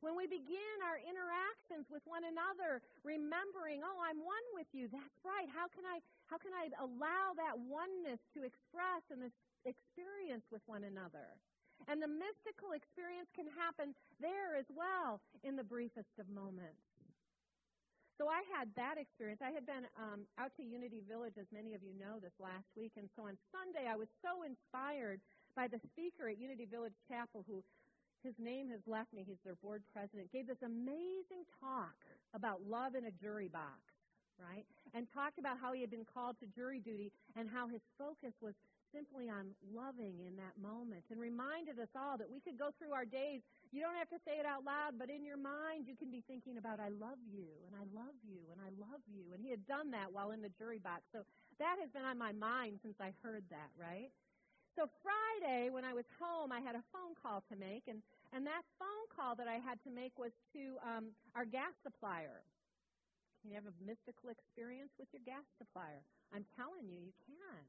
when 0.00 0.14
we 0.14 0.26
begin 0.30 0.76
our 0.86 0.98
interactions 1.00 1.90
with 1.90 2.02
one 2.06 2.22
another, 2.24 2.82
remembering, 3.02 3.82
oh, 3.82 3.98
I'm 4.02 4.22
one 4.22 4.46
with 4.54 4.68
you. 4.70 4.86
That's 4.92 5.18
right. 5.26 5.48
How 5.50 5.66
can 5.70 5.84
I 5.86 5.98
how 6.28 6.36
can 6.36 6.52
I 6.52 6.68
allow 6.76 7.32
that 7.40 7.56
oneness 7.56 8.20
to 8.36 8.44
express 8.44 9.00
in 9.08 9.18
this 9.18 9.32
experience 9.64 10.44
with 10.52 10.60
one 10.68 10.84
another? 10.84 11.36
And 11.86 12.02
the 12.02 12.10
mystical 12.10 12.76
experience 12.76 13.32
can 13.32 13.48
happen 13.54 13.94
there 14.20 14.58
as 14.58 14.66
well 14.68 15.22
in 15.46 15.56
the 15.56 15.64
briefest 15.64 16.10
of 16.20 16.28
moments. 16.28 16.82
So 18.18 18.26
I 18.26 18.42
had 18.50 18.66
that 18.74 18.98
experience. 18.98 19.38
I 19.38 19.54
had 19.54 19.62
been 19.62 19.86
um, 19.94 20.26
out 20.42 20.50
to 20.58 20.66
Unity 20.66 21.06
Village, 21.06 21.38
as 21.38 21.46
many 21.54 21.78
of 21.78 21.86
you 21.86 21.94
know, 21.94 22.18
this 22.18 22.34
last 22.42 22.66
week. 22.74 22.98
And 22.98 23.06
so 23.14 23.30
on 23.30 23.38
Sunday, 23.54 23.86
I 23.86 23.94
was 23.94 24.10
so 24.26 24.42
inspired 24.42 25.22
by 25.54 25.70
the 25.70 25.78
speaker 25.94 26.26
at 26.26 26.34
Unity 26.34 26.66
Village 26.66 26.98
Chapel, 27.06 27.46
who 27.46 27.62
his 28.22 28.34
name 28.38 28.68
has 28.70 28.80
left 28.86 29.12
me. 29.12 29.24
He's 29.26 29.40
their 29.44 29.56
board 29.56 29.82
president. 29.92 30.32
Gave 30.32 30.46
this 30.46 30.62
amazing 30.64 31.46
talk 31.60 31.96
about 32.34 32.60
love 32.68 32.94
in 32.94 33.06
a 33.06 33.14
jury 33.14 33.48
box, 33.48 33.80
right? 34.38 34.66
And 34.94 35.06
talked 35.12 35.38
about 35.38 35.58
how 35.60 35.72
he 35.72 35.80
had 35.80 35.90
been 35.90 36.06
called 36.06 36.36
to 36.40 36.46
jury 36.54 36.80
duty 36.80 37.12
and 37.36 37.48
how 37.48 37.68
his 37.68 37.80
focus 37.98 38.34
was 38.40 38.54
simply 38.92 39.28
on 39.28 39.52
loving 39.68 40.16
in 40.24 40.32
that 40.40 40.56
moment 40.56 41.04
and 41.12 41.20
reminded 41.20 41.76
us 41.78 41.92
all 41.92 42.16
that 42.16 42.28
we 42.28 42.40
could 42.40 42.56
go 42.56 42.72
through 42.80 42.92
our 42.96 43.04
days. 43.04 43.44
You 43.68 43.84
don't 43.84 43.96
have 44.00 44.08
to 44.08 44.20
say 44.24 44.40
it 44.40 44.48
out 44.48 44.64
loud, 44.64 44.96
but 44.96 45.12
in 45.12 45.24
your 45.24 45.36
mind, 45.36 45.84
you 45.84 45.92
can 45.92 46.08
be 46.10 46.24
thinking 46.24 46.56
about, 46.56 46.80
I 46.80 46.88
love 46.88 47.20
you, 47.28 47.52
and 47.68 47.76
I 47.76 47.84
love 47.92 48.16
you, 48.24 48.40
and 48.48 48.56
I 48.64 48.72
love 48.80 49.04
you. 49.04 49.28
And 49.36 49.44
he 49.44 49.52
had 49.52 49.60
done 49.68 49.92
that 49.92 50.08
while 50.08 50.32
in 50.32 50.40
the 50.40 50.52
jury 50.56 50.80
box. 50.80 51.04
So 51.12 51.20
that 51.60 51.76
has 51.80 51.92
been 51.92 52.04
on 52.04 52.16
my 52.16 52.32
mind 52.32 52.80
since 52.80 52.96
I 52.96 53.12
heard 53.20 53.44
that, 53.52 53.68
right? 53.76 54.08
So 54.78 54.86
Friday, 55.02 55.74
when 55.74 55.82
I 55.82 55.90
was 55.90 56.06
home, 56.22 56.54
I 56.54 56.62
had 56.62 56.78
a 56.78 56.86
phone 56.94 57.18
call 57.18 57.42
to 57.50 57.58
make, 57.58 57.90
and, 57.90 57.98
and 58.30 58.46
that 58.46 58.62
phone 58.78 59.10
call 59.10 59.34
that 59.34 59.50
I 59.50 59.58
had 59.58 59.82
to 59.82 59.90
make 59.90 60.14
was 60.14 60.30
to 60.54 60.78
um, 60.86 61.10
our 61.34 61.42
gas 61.42 61.74
supplier. 61.82 62.46
Can 63.42 63.50
you 63.50 63.58
have 63.58 63.66
a 63.66 63.74
mystical 63.82 64.30
experience 64.30 64.94
with 64.94 65.10
your 65.10 65.26
gas 65.26 65.42
supplier? 65.58 66.06
I'm 66.30 66.46
telling 66.54 66.86
you, 66.86 67.02
you 67.02 67.10
can. 67.26 67.66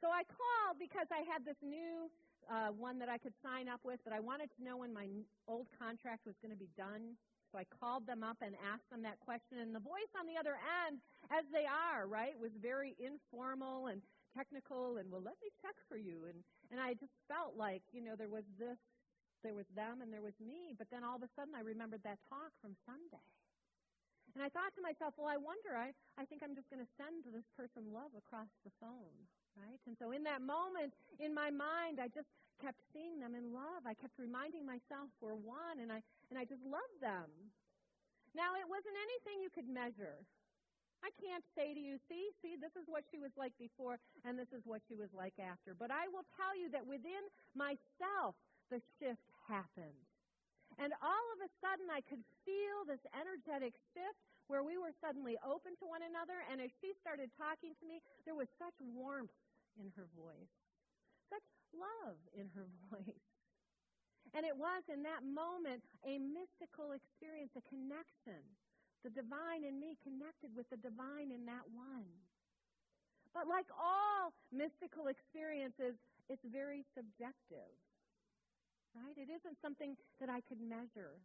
So 0.00 0.08
I 0.08 0.24
called 0.24 0.80
because 0.80 1.12
I 1.12 1.20
had 1.20 1.44
this 1.44 1.60
new 1.60 2.08
uh, 2.48 2.72
one 2.72 2.96
that 3.04 3.12
I 3.12 3.20
could 3.20 3.36
sign 3.44 3.68
up 3.68 3.84
with, 3.84 4.00
but 4.08 4.16
I 4.16 4.24
wanted 4.24 4.48
to 4.56 4.64
know 4.64 4.80
when 4.80 4.96
my 4.96 5.04
old 5.44 5.68
contract 5.76 6.24
was 6.24 6.40
going 6.40 6.56
to 6.56 6.56
be 6.56 6.72
done. 6.80 7.12
So 7.52 7.60
I 7.60 7.68
called 7.68 8.08
them 8.08 8.24
up 8.24 8.40
and 8.40 8.56
asked 8.64 8.88
them 8.88 9.04
that 9.04 9.20
question. 9.20 9.60
And 9.60 9.76
the 9.76 9.84
voice 9.84 10.12
on 10.16 10.24
the 10.24 10.40
other 10.40 10.56
end, 10.88 11.04
as 11.28 11.44
they 11.52 11.68
are, 11.68 12.08
right, 12.08 12.32
was 12.40 12.56
very 12.56 12.96
informal 12.96 13.92
and 13.92 14.00
technical 14.38 15.02
and, 15.02 15.10
well, 15.10 15.24
let 15.24 15.34
me 15.42 15.50
check 15.58 15.74
for 15.90 15.98
you. 15.98 16.30
And, 16.30 16.38
and 16.70 16.78
I 16.78 16.94
just 16.94 17.10
felt 17.26 17.58
like, 17.58 17.82
you 17.90 17.98
know, 17.98 18.14
there 18.14 18.30
was 18.30 18.46
this, 18.54 18.78
there 19.42 19.58
was 19.58 19.66
them 19.74 19.98
and 19.98 20.14
there 20.14 20.22
was 20.22 20.38
me. 20.38 20.78
But 20.78 20.86
then 20.94 21.02
all 21.02 21.18
of 21.18 21.26
a 21.26 21.30
sudden 21.34 21.58
I 21.58 21.66
remembered 21.66 22.06
that 22.06 22.22
talk 22.30 22.54
from 22.62 22.78
Sunday. 22.86 23.26
And 24.38 24.46
I 24.46 24.52
thought 24.54 24.70
to 24.78 24.82
myself, 24.84 25.18
well, 25.18 25.26
I 25.26 25.40
wonder, 25.40 25.74
I, 25.74 25.90
I 26.14 26.22
think 26.22 26.46
I'm 26.46 26.54
just 26.54 26.70
going 26.70 26.84
to 26.84 26.92
send 26.94 27.26
this 27.34 27.48
person 27.58 27.90
love 27.90 28.14
across 28.14 28.46
the 28.62 28.70
phone 28.78 29.26
right? 29.58 29.82
And 29.90 29.98
so 29.98 30.14
in 30.14 30.22
that 30.24 30.38
moment, 30.38 30.94
in 31.18 31.34
my 31.34 31.50
mind, 31.50 31.98
I 31.98 32.06
just 32.06 32.30
kept 32.62 32.78
seeing 32.94 33.18
them 33.18 33.34
in 33.34 33.50
love. 33.50 33.86
I 33.86 33.94
kept 33.94 34.14
reminding 34.18 34.66
myself 34.66 35.10
we're 35.18 35.34
one, 35.34 35.82
and 35.82 35.90
I 35.90 36.02
and 36.30 36.38
I 36.38 36.44
just 36.46 36.62
loved 36.62 36.98
them. 37.02 37.26
Now 38.34 38.54
it 38.54 38.66
wasn't 38.70 38.94
anything 38.94 39.42
you 39.42 39.50
could 39.50 39.66
measure. 39.66 40.22
I 41.02 41.10
can't 41.22 41.46
say 41.54 41.74
to 41.74 41.80
you, 41.80 41.96
see, 42.10 42.34
see, 42.42 42.58
this 42.58 42.74
is 42.74 42.90
what 42.90 43.06
she 43.10 43.22
was 43.22 43.30
like 43.38 43.54
before, 43.58 44.02
and 44.26 44.34
this 44.34 44.50
is 44.50 44.66
what 44.66 44.82
she 44.90 44.98
was 44.98 45.10
like 45.14 45.38
after. 45.38 45.74
But 45.74 45.94
I 45.94 46.10
will 46.10 46.26
tell 46.34 46.58
you 46.58 46.70
that 46.74 46.82
within 46.82 47.22
myself, 47.54 48.34
the 48.70 48.82
shift 48.98 49.30
happened. 49.46 50.02
And 50.76 50.92
all 51.00 51.26
of 51.34 51.40
a 51.42 51.50
sudden, 51.64 51.88
I 51.88 52.04
could 52.04 52.22
feel 52.44 52.84
this 52.84 53.02
energetic 53.16 53.74
shift 53.94 54.20
where 54.46 54.62
we 54.62 54.76
were 54.76 54.92
suddenly 55.00 55.40
open 55.40 55.74
to 55.80 55.86
one 55.88 56.04
another. 56.04 56.44
And 56.50 56.60
as 56.60 56.70
she 56.78 56.92
started 57.00 57.32
talking 57.34 57.72
to 57.78 57.84
me, 57.88 58.04
there 58.28 58.36
was 58.36 58.50
such 58.60 58.76
warmth 58.80 59.34
in 59.80 59.88
her 59.96 60.06
voice, 60.12 60.54
such 61.32 61.46
love 61.72 62.20
in 62.36 62.52
her 62.52 62.68
voice. 62.92 63.24
And 64.36 64.44
it 64.44 64.56
was 64.56 64.84
in 64.92 65.02
that 65.08 65.24
moment 65.24 65.80
a 66.04 66.20
mystical 66.20 66.92
experience, 66.92 67.56
a 67.56 67.64
connection. 67.64 68.44
The 69.06 69.10
divine 69.10 69.62
in 69.62 69.78
me 69.78 69.94
connected 70.02 70.50
with 70.54 70.66
the 70.70 70.80
divine 70.80 71.30
in 71.30 71.46
that 71.46 71.66
one. 71.70 72.08
But 73.32 73.46
like 73.46 73.70
all 73.70 74.34
mystical 74.50 75.06
experiences, 75.06 75.94
it's 76.26 76.42
very 76.42 76.82
subjective. 76.96 77.70
Right? 78.96 79.14
It 79.14 79.30
isn't 79.30 79.60
something 79.62 79.94
that 80.18 80.28
I 80.28 80.42
could 80.48 80.58
measure, 80.58 81.22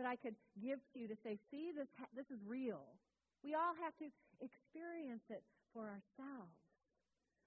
that 0.00 0.06
I 0.06 0.16
could 0.16 0.38
give 0.56 0.80
to 0.94 0.96
you 0.96 1.08
to 1.10 1.18
say, 1.20 1.36
see, 1.50 1.74
this, 1.74 1.90
this 2.16 2.30
is 2.32 2.40
real. 2.46 2.96
We 3.44 3.52
all 3.52 3.76
have 3.82 3.92
to 4.00 4.08
experience 4.40 5.26
it 5.28 5.42
for 5.74 5.90
ourselves. 5.90 6.56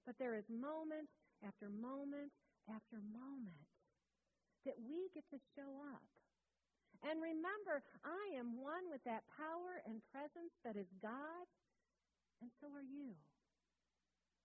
But 0.06 0.14
there 0.18 0.34
is 0.34 0.44
moment 0.46 1.10
after 1.42 1.66
moment 1.66 2.30
after 2.70 3.02
moment 3.02 3.66
that 4.64 4.78
we 4.78 5.10
get 5.10 5.26
to 5.34 5.38
show 5.58 5.82
up. 5.90 6.06
And 7.02 7.18
remember, 7.18 7.82
I 8.06 8.38
am 8.38 8.62
one 8.62 8.86
with 8.86 9.02
that 9.04 9.26
power 9.34 9.82
and 9.86 9.98
presence 10.14 10.54
that 10.62 10.78
is 10.78 10.86
God, 11.02 11.46
and 12.40 12.50
so 12.62 12.70
are 12.70 12.86
you. 12.86 13.18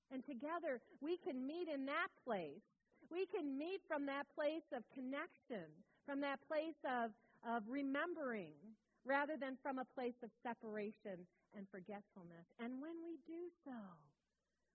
And 0.10 0.26
together 0.26 0.82
we 1.02 1.17
can 1.22 1.46
meet 1.46 1.70
in 1.70 1.86
that 1.86 2.10
place. 2.26 2.65
We 3.13 3.30
can 3.30 3.58
meet 3.58 3.86
from 3.88 4.06
that 4.08 4.26
place 4.34 4.65
of 4.74 4.82
connection, 4.89 5.70
from 6.06 6.20
that 6.22 6.41
place 6.48 6.80
of, 6.82 7.13
of 7.46 7.62
remembering, 7.70 8.58
rather 9.06 9.38
than 9.38 9.56
from 9.62 9.78
a 9.78 9.88
place 9.93 10.17
of 10.24 10.34
separation 10.41 11.30
and 11.56 11.70
forgetfulness. 11.70 12.50
And 12.60 12.82
when 12.82 12.98
we 13.06 13.22
do 13.30 13.54
so, 13.63 13.78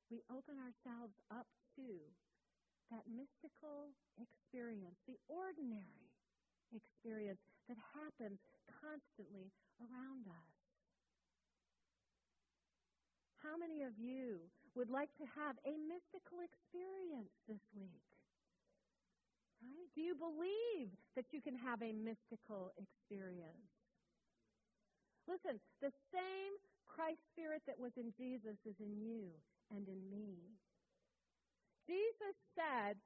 we 0.09 0.23
open 0.31 0.61
ourselves 0.61 1.16
up 1.33 1.49
to 1.77 1.88
that 2.92 3.09
mystical 3.09 3.90
experience, 4.21 5.01
the 5.09 5.16
ordinary 5.27 6.12
experience 6.74 7.40
that 7.68 7.78
happens 7.92 8.40
constantly 8.68 9.52
around 9.80 10.26
us. 10.26 10.52
How 13.40 13.58
many 13.58 13.82
of 13.82 13.98
you 13.98 14.38
would 14.74 14.88
like 14.88 15.11
to 15.18 15.26
have 15.35 15.58
a 15.66 15.74
mystical 15.76 16.40
experience 16.40 17.32
this 17.50 17.62
week? 17.74 18.06
Right? 19.62 19.90
Do 19.94 20.00
you 20.02 20.14
believe 20.14 20.90
that 21.14 21.30
you 21.30 21.42
can 21.42 21.54
have 21.58 21.82
a 21.82 21.94
mystical 21.94 22.74
experience? 22.78 23.70
Listen, 25.26 25.58
the 25.82 25.94
same 26.11 26.54
Christ 26.87 27.22
Spirit 27.30 27.62
that 27.66 27.78
was 27.78 27.94
in 27.96 28.11
Jesus 28.18 28.58
is 28.66 28.74
in 28.82 28.98
you 28.98 29.30
and 29.70 29.87
in 29.87 30.02
me. 30.11 30.38
Jesus 31.87 32.37
said, 32.54 32.98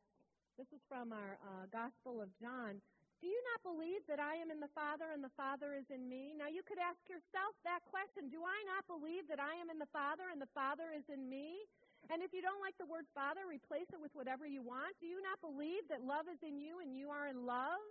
this 0.56 0.68
is 0.72 0.80
from 0.88 1.12
our 1.12 1.36
uh, 1.44 1.68
Gospel 1.72 2.20
of 2.20 2.32
John, 2.40 2.80
do 3.20 3.26
you 3.26 3.40
not 3.52 3.64
believe 3.64 4.04
that 4.12 4.20
I 4.20 4.36
am 4.36 4.52
in 4.52 4.60
the 4.60 4.72
Father 4.76 5.08
and 5.16 5.24
the 5.24 5.32
Father 5.32 5.72
is 5.72 5.88
in 5.88 6.04
me? 6.04 6.36
Now 6.36 6.52
you 6.52 6.60
could 6.60 6.76
ask 6.76 7.00
yourself 7.08 7.56
that 7.64 7.80
question 7.88 8.28
Do 8.28 8.44
I 8.44 8.58
not 8.68 8.84
believe 8.84 9.24
that 9.32 9.40
I 9.40 9.56
am 9.56 9.72
in 9.72 9.80
the 9.80 9.88
Father 9.88 10.28
and 10.28 10.36
the 10.36 10.52
Father 10.52 10.92
is 10.92 11.08
in 11.08 11.24
me? 11.24 11.64
And 12.12 12.20
if 12.20 12.30
you 12.36 12.44
don't 12.44 12.60
like 12.60 12.76
the 12.76 12.86
word 12.86 13.08
Father, 13.16 13.48
replace 13.48 13.88
it 13.90 13.98
with 13.98 14.12
whatever 14.12 14.44
you 14.44 14.60
want. 14.60 14.94
Do 15.00 15.08
you 15.08 15.18
not 15.24 15.40
believe 15.40 15.88
that 15.88 16.04
love 16.04 16.28
is 16.28 16.38
in 16.44 16.60
you 16.60 16.84
and 16.84 16.92
you 16.92 17.08
are 17.08 17.26
in 17.26 17.48
love? 17.48 17.82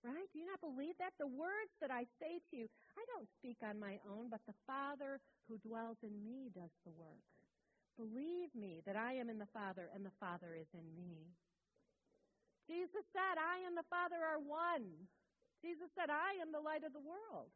Right? 0.00 0.28
Do 0.32 0.40
you 0.40 0.48
not 0.48 0.60
believe 0.60 0.96
that? 1.00 1.16
The 1.16 1.28
words 1.28 1.72
that 1.80 1.92
I 1.92 2.04
say 2.20 2.40
to 2.50 2.52
you, 2.56 2.66
I 2.96 3.04
don't 3.08 3.28
speak 3.40 3.60
on 3.64 3.80
my 3.80 4.00
own, 4.04 4.28
but 4.28 4.44
the 4.44 4.56
Father 4.68 5.20
who 5.48 5.56
dwells 5.60 5.96
in 6.04 6.12
me 6.24 6.52
does 6.52 6.72
the 6.84 6.92
work. 6.96 7.24
Believe 7.96 8.50
me 8.56 8.82
that 8.84 8.96
I 8.96 9.14
am 9.16 9.30
in 9.30 9.38
the 9.38 9.48
Father 9.54 9.88
and 9.94 10.04
the 10.04 10.16
Father 10.20 10.56
is 10.58 10.68
in 10.74 10.84
me. 10.96 11.30
Jesus 12.64 13.04
said, 13.12 13.36
I 13.36 13.64
and 13.68 13.76
the 13.76 13.86
Father 13.92 14.20
are 14.20 14.40
one. 14.40 14.88
Jesus 15.60 15.88
said, 15.96 16.12
I 16.12 16.36
am 16.40 16.52
the 16.52 16.60
light 16.60 16.84
of 16.84 16.92
the 16.92 17.04
world. 17.04 17.52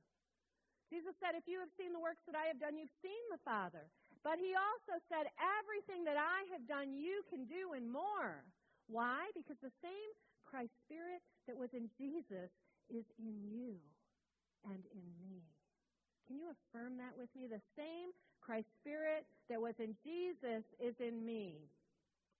Jesus 0.88 1.12
said, 1.20 1.36
If 1.36 1.44
you 1.44 1.60
have 1.60 1.72
seen 1.76 1.92
the 1.92 2.00
works 2.00 2.24
that 2.24 2.36
I 2.36 2.48
have 2.48 2.60
done, 2.60 2.76
you've 2.76 2.92
seen 3.04 3.24
the 3.28 3.40
Father. 3.44 3.88
But 4.24 4.40
he 4.40 4.56
also 4.56 4.96
said, 5.12 5.28
Everything 5.36 6.04
that 6.08 6.16
I 6.16 6.48
have 6.52 6.64
done, 6.64 6.96
you 6.96 7.20
can 7.28 7.44
do 7.44 7.76
and 7.76 7.88
more. 7.88 8.44
Why? 8.88 9.28
Because 9.36 9.60
the 9.60 9.74
same 9.84 10.10
Christ 10.48 10.72
Spirit 10.88 11.20
that 11.44 11.56
was 11.56 11.68
in 11.76 11.92
Jesus 12.00 12.48
is 12.88 13.04
in 13.20 13.36
you 13.44 13.76
and 14.64 14.80
in 14.96 15.06
me. 15.20 15.44
Can 16.26 16.40
you 16.40 16.48
affirm 16.48 16.96
that 16.96 17.12
with 17.16 17.28
me? 17.36 17.48
The 17.48 17.60
same 17.76 18.16
Christ 18.40 18.68
Spirit 18.80 19.28
that 19.48 19.60
was 19.60 19.76
in 19.76 19.92
Jesus 20.00 20.64
is 20.80 20.96
in 21.00 21.24
me. 21.24 21.68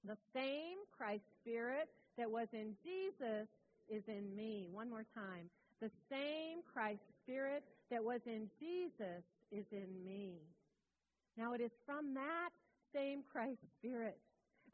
The 0.04 0.16
same 0.32 0.80
Christ 0.96 1.24
Spirit 1.40 1.88
that 2.18 2.30
was 2.30 2.48
in 2.52 2.74
Jesus 2.84 3.48
is 3.88 4.02
in 4.08 4.36
me. 4.36 4.68
One 4.70 4.90
more 4.90 5.06
time. 5.14 5.48
The 5.80 5.90
same 6.10 6.60
Christ 6.66 7.00
Spirit 7.22 7.62
that 7.90 8.04
was 8.04 8.20
in 8.26 8.50
Jesus 8.60 9.24
is 9.52 9.64
in 9.72 9.88
me. 10.04 10.42
Now 11.38 11.54
it 11.54 11.60
is 11.62 11.70
from 11.86 12.14
that 12.14 12.50
same 12.94 13.22
Christ 13.32 13.60
Spirit 13.78 14.18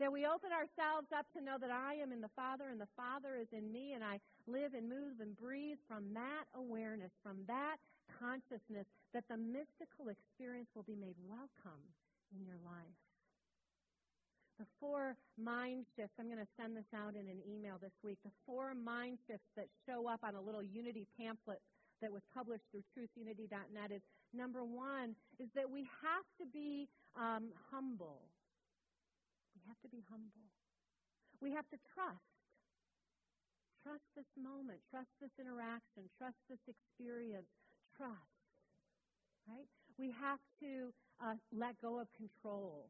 That 0.00 0.11
we 0.11 0.26
open 0.26 0.50
ourselves 0.50 1.12
up 1.14 1.26
to 1.37 1.44
know 1.44 1.57
that 1.61 1.70
I 1.70 1.94
am 2.02 2.11
in 2.11 2.20
the 2.20 2.33
Father 2.35 2.70
and 2.70 2.80
the 2.80 2.90
Father 2.96 3.37
is 3.37 3.46
in 3.52 3.70
me, 3.70 3.92
and 3.94 4.02
I 4.02 4.18
live 4.48 4.74
and 4.74 4.88
move 4.88 5.20
and 5.20 5.37
breathe 5.37 5.78
from 5.87 6.14
that 6.14 6.50
awareness, 6.57 7.12
from 7.22 7.38
that 7.46 7.76
consciousness, 8.18 8.87
that 9.12 9.24
the 9.28 9.37
mystical 9.37 10.11
experience 10.11 10.68
will 10.74 10.83
be 10.83 10.96
made 10.96 11.14
welcome 11.28 11.85
in 12.35 12.42
your 12.44 12.59
life. 12.64 13.04
The 14.59 14.67
four 14.79 15.17
mind 15.35 15.85
shifts, 15.97 16.14
I'm 16.19 16.31
going 16.31 16.38
to 16.38 16.55
send 16.55 16.77
this 16.77 16.87
out 16.95 17.19
in 17.19 17.27
an 17.27 17.43
email 17.43 17.75
this 17.83 17.95
week. 18.05 18.19
The 18.25 18.31
four 18.47 18.75
mind 18.75 19.19
shifts 19.27 19.51
that 19.57 19.67
show 19.87 20.07
up 20.07 20.23
on 20.23 20.35
a 20.35 20.40
little 20.40 20.62
Unity 20.62 21.07
pamphlet 21.19 21.59
that 22.01 22.12
was 22.12 22.23
published 22.35 22.62
through 22.71 22.87
truthunity.net 22.95 23.90
is 23.90 24.03
number 24.33 24.62
one 24.62 25.17
is 25.38 25.49
that 25.55 25.67
we 25.69 25.88
have 26.03 26.27
to 26.38 26.47
be 26.47 26.87
um, 27.19 27.51
humble. 27.71 28.31
We 29.59 29.62
have 29.67 29.81
to 29.83 29.90
be 29.90 30.05
humble. 30.07 30.47
We 31.40 31.51
have 31.51 31.67
to 31.71 31.79
trust. 31.95 32.35
Trust 33.83 34.07
this 34.17 34.31
moment. 34.38 34.79
Trust 34.90 35.11
this 35.21 35.35
interaction. 35.38 36.07
Trust 36.17 36.38
this 36.49 36.62
experience. 36.71 37.51
Trust. 37.97 38.38
Right? 39.49 39.69
We 39.99 40.14
have 40.14 40.40
to 40.62 40.95
uh, 41.21 41.37
let 41.53 41.81
go 41.83 42.01
of 42.01 42.09
control. 42.17 42.88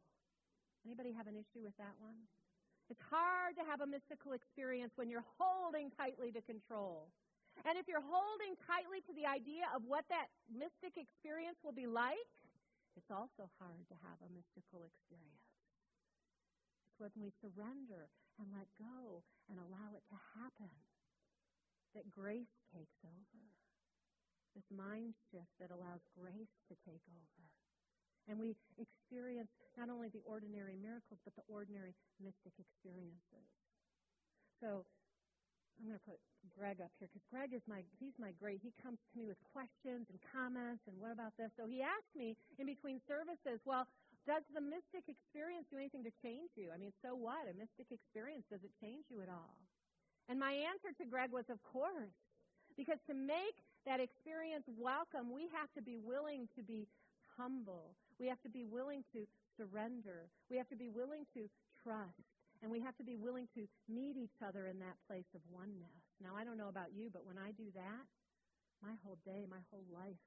Anybody 0.84 1.16
have 1.16 1.26
an 1.26 1.36
issue 1.36 1.64
with 1.64 1.76
that 1.80 1.96
one? 1.98 2.28
It's 2.92 3.00
hard 3.08 3.56
to 3.56 3.64
have 3.64 3.80
a 3.80 3.88
mystical 3.88 4.36
experience 4.36 4.92
when 5.00 5.08
you're 5.08 5.24
holding 5.40 5.88
tightly 5.96 6.28
to 6.36 6.44
control. 6.44 7.08
And 7.64 7.80
if 7.80 7.88
you're 7.88 8.04
holding 8.04 8.52
tightly 8.68 9.00
to 9.08 9.12
the 9.16 9.24
idea 9.24 9.64
of 9.72 9.80
what 9.88 10.04
that 10.12 10.28
mystic 10.52 11.00
experience 11.00 11.56
will 11.64 11.72
be 11.72 11.88
like, 11.88 12.28
it's 12.98 13.08
also 13.08 13.48
hard 13.56 13.88
to 13.88 13.96
have 14.04 14.20
a 14.20 14.28
mystical 14.28 14.84
experience. 14.84 15.48
It's 16.92 17.00
when 17.00 17.14
we 17.16 17.32
surrender 17.40 18.12
and 18.36 18.52
let 18.52 18.68
go 18.76 19.24
and 19.48 19.56
allow 19.56 19.96
it 19.96 20.04
to 20.12 20.18
happen 20.36 20.74
that 21.96 22.10
grace 22.10 22.52
takes 22.74 22.98
over. 23.06 23.42
This 24.54 24.66
mind 24.70 25.14
shift 25.30 25.50
that 25.58 25.74
allows 25.74 26.02
grace 26.14 26.54
to 26.70 26.74
take 26.86 27.02
over. 27.10 27.42
And 28.28 28.40
we 28.40 28.56
experience 28.80 29.52
not 29.76 29.92
only 29.92 30.08
the 30.08 30.24
ordinary 30.24 30.76
miracles, 30.80 31.20
but 31.24 31.36
the 31.36 31.44
ordinary 31.44 31.92
mystic 32.16 32.56
experiences. 32.56 33.48
So 34.62 34.88
I'm 35.76 35.84
going 35.90 35.98
to 35.98 36.06
put 36.08 36.20
Greg 36.54 36.80
up 36.80 36.92
here 36.96 37.10
because 37.10 37.24
Greg 37.28 37.52
is 37.52 37.64
my 37.66 37.82
he's 37.98 38.14
my 38.16 38.32
great. 38.38 38.62
He 38.62 38.72
comes 38.80 38.96
to 38.96 39.12
me 39.18 39.26
with 39.26 39.40
questions 39.52 40.06
and 40.08 40.18
comments 40.30 40.86
and 40.86 40.96
what 40.96 41.10
about 41.10 41.34
this? 41.36 41.50
So 41.58 41.66
he 41.66 41.82
asked 41.82 42.14
me 42.14 42.38
in 42.56 42.64
between 42.64 43.02
services, 43.04 43.60
well, 43.66 43.84
does 44.24 44.44
the 44.56 44.62
mystic 44.64 45.04
experience 45.04 45.68
do 45.68 45.76
anything 45.76 46.00
to 46.06 46.14
change 46.24 46.54
you? 46.56 46.72
I 46.72 46.80
mean, 46.80 46.96
so 47.04 47.12
what? 47.12 47.44
A 47.44 47.52
mystic 47.52 47.92
experience 47.92 48.48
does 48.48 48.64
it 48.64 48.72
change 48.80 49.04
you 49.12 49.20
at 49.20 49.28
all? 49.28 49.60
And 50.32 50.40
my 50.40 50.56
answer 50.56 50.96
to 50.96 51.04
Greg 51.04 51.28
was, 51.28 51.44
of 51.52 51.60
course, 51.60 52.16
because 52.76 52.96
to 53.04 53.14
make 53.14 53.60
that 53.84 54.00
experience 54.00 54.64
welcome, 54.80 55.28
we 55.28 55.52
have 55.52 55.68
to 55.76 55.82
be 55.84 56.00
willing 56.00 56.48
to 56.56 56.64
be 56.64 56.88
humble. 57.36 57.92
We 58.18 58.26
have 58.28 58.40
to 58.42 58.48
be 58.48 58.64
willing 58.64 59.02
to 59.12 59.26
surrender. 59.56 60.30
We 60.50 60.56
have 60.56 60.68
to 60.68 60.76
be 60.76 60.88
willing 60.88 61.26
to 61.34 61.48
trust. 61.82 62.24
And 62.62 62.70
we 62.72 62.80
have 62.80 62.96
to 62.96 63.04
be 63.04 63.16
willing 63.16 63.48
to 63.58 63.68
meet 63.90 64.16
each 64.16 64.40
other 64.40 64.66
in 64.66 64.78
that 64.80 64.96
place 65.04 65.28
of 65.34 65.42
oneness. 65.52 66.00
Now, 66.22 66.32
I 66.32 66.44
don't 66.48 66.56
know 66.56 66.72
about 66.72 66.96
you, 66.96 67.10
but 67.12 67.26
when 67.26 67.36
I 67.36 67.52
do 67.52 67.68
that, 67.74 68.04
my 68.80 68.96
whole 69.04 69.18
day, 69.24 69.44
my 69.44 69.60
whole 69.68 69.84
life 69.92 70.20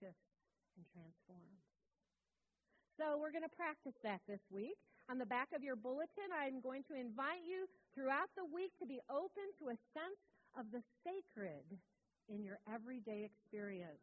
shifts 0.00 0.26
and 0.74 0.82
transforms. 0.90 1.62
So 2.96 3.20
we're 3.20 3.30
going 3.30 3.46
to 3.46 3.52
practice 3.52 3.94
that 4.02 4.24
this 4.26 4.42
week. 4.50 4.80
On 5.06 5.18
the 5.20 5.28
back 5.28 5.54
of 5.54 5.62
your 5.62 5.76
bulletin, 5.76 6.32
I'm 6.34 6.58
going 6.58 6.82
to 6.90 6.98
invite 6.98 7.46
you 7.46 7.70
throughout 7.94 8.34
the 8.34 8.48
week 8.48 8.74
to 8.82 8.86
be 8.88 8.98
open 9.06 9.46
to 9.62 9.70
a 9.70 9.78
sense 9.94 10.18
of 10.58 10.66
the 10.74 10.82
sacred 11.06 11.78
in 12.26 12.42
your 12.42 12.58
everyday 12.66 13.22
experience. 13.22 14.02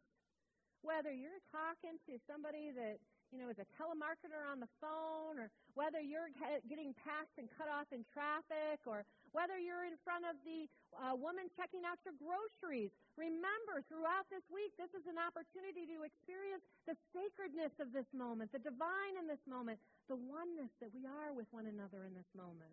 Whether 0.80 1.12
you're 1.12 1.42
talking 1.52 2.00
to 2.08 2.16
somebody 2.24 2.72
that 2.72 2.96
you 3.34 3.42
know, 3.42 3.50
as 3.50 3.58
a 3.58 3.66
telemarketer 3.74 4.46
on 4.46 4.62
the 4.62 4.70
phone, 4.78 5.42
or 5.42 5.50
whether 5.74 5.98
you're 5.98 6.30
getting 6.70 6.94
passed 7.02 7.34
and 7.34 7.50
cut 7.58 7.66
off 7.66 7.90
in 7.90 8.06
traffic, 8.14 8.78
or 8.86 9.02
whether 9.34 9.58
you're 9.58 9.82
in 9.82 9.98
front 10.06 10.22
of 10.22 10.38
the 10.46 10.70
uh, 10.94 11.18
woman 11.18 11.50
checking 11.58 11.82
out 11.82 11.98
your 12.06 12.14
groceries. 12.14 12.94
Remember, 13.18 13.82
throughout 13.90 14.30
this 14.30 14.46
week, 14.46 14.70
this 14.78 14.94
is 14.94 15.02
an 15.10 15.18
opportunity 15.18 15.82
to 15.90 16.06
experience 16.06 16.62
the 16.86 16.94
sacredness 17.10 17.74
of 17.82 17.90
this 17.90 18.06
moment, 18.14 18.54
the 18.54 18.62
divine 18.62 19.18
in 19.18 19.26
this 19.26 19.42
moment, 19.50 19.82
the 20.06 20.14
oneness 20.14 20.70
that 20.78 20.94
we 20.94 21.02
are 21.02 21.34
with 21.34 21.50
one 21.50 21.66
another 21.66 22.06
in 22.06 22.14
this 22.14 22.30
moment. 22.38 22.70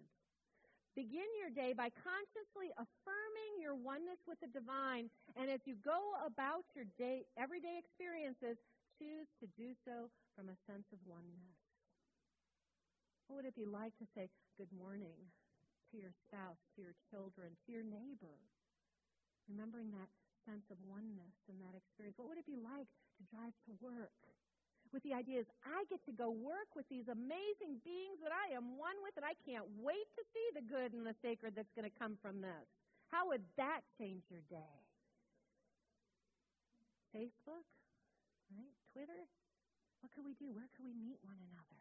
Begin 0.94 1.26
your 1.40 1.50
day 1.50 1.72
by 1.74 1.90
consciously 1.90 2.70
affirming 2.76 3.52
your 3.58 3.74
oneness 3.74 4.20
with 4.28 4.38
the 4.44 4.52
divine, 4.54 5.10
and 5.40 5.50
as 5.50 5.64
you 5.66 5.74
go 5.82 6.20
about 6.22 6.68
your 6.76 6.86
day, 7.00 7.24
everyday 7.40 7.80
experiences, 7.80 8.60
choose 9.02 9.26
to 9.42 9.50
do 9.58 9.74
so 9.82 10.14
from 10.38 10.54
a 10.54 10.62
sense 10.70 10.86
of 10.94 11.02
oneness? 11.10 11.58
What 13.26 13.42
would 13.42 13.50
it 13.50 13.58
be 13.58 13.66
like 13.66 13.98
to 13.98 14.06
say 14.14 14.30
good 14.62 14.70
morning 14.70 15.18
to 15.90 15.98
your 15.98 16.14
spouse, 16.30 16.62
to 16.78 16.86
your 16.86 16.94
children, 17.10 17.58
to 17.66 17.70
your 17.74 17.82
neighbor? 17.82 18.38
Remembering 19.50 19.90
that 19.98 20.14
sense 20.46 20.70
of 20.70 20.78
oneness 20.86 21.34
and 21.50 21.58
that 21.66 21.74
experience. 21.74 22.22
What 22.22 22.30
would 22.30 22.38
it 22.38 22.46
be 22.46 22.62
like 22.62 22.86
to 23.18 23.22
drive 23.34 23.58
to 23.66 23.74
work? 23.82 24.14
With 24.94 25.02
the 25.02 25.18
idea 25.18 25.42
is, 25.42 25.50
I 25.66 25.88
get 25.90 26.04
to 26.06 26.14
go 26.14 26.30
work 26.30 26.76
with 26.76 26.86
these 26.92 27.08
amazing 27.08 27.80
beings 27.82 28.20
that 28.22 28.36
I 28.36 28.54
am 28.54 28.76
one 28.76 28.98
with, 29.02 29.16
and 29.16 29.24
I 29.24 29.34
can't 29.48 29.64
wait 29.80 30.10
to 30.20 30.24
see 30.36 30.48
the 30.54 30.66
good 30.68 30.92
and 30.92 31.08
the 31.08 31.16
sacred 31.24 31.56
that's 31.56 31.72
going 31.74 31.88
to 31.88 31.96
come 31.96 32.20
from 32.20 32.44
this. 32.44 32.68
How 33.08 33.32
would 33.32 33.42
that 33.56 33.82
change 33.96 34.28
your 34.28 34.44
day? 34.52 34.76
Facebook? 37.16 37.64
Right? 38.52 38.81
Twitter? 38.92 39.28
What 40.04 40.12
can 40.12 40.24
we 40.28 40.36
do? 40.36 40.52
Where 40.52 40.68
can 40.76 40.84
we 40.84 40.94
meet 40.94 41.20
one 41.24 41.40
another? 41.40 41.80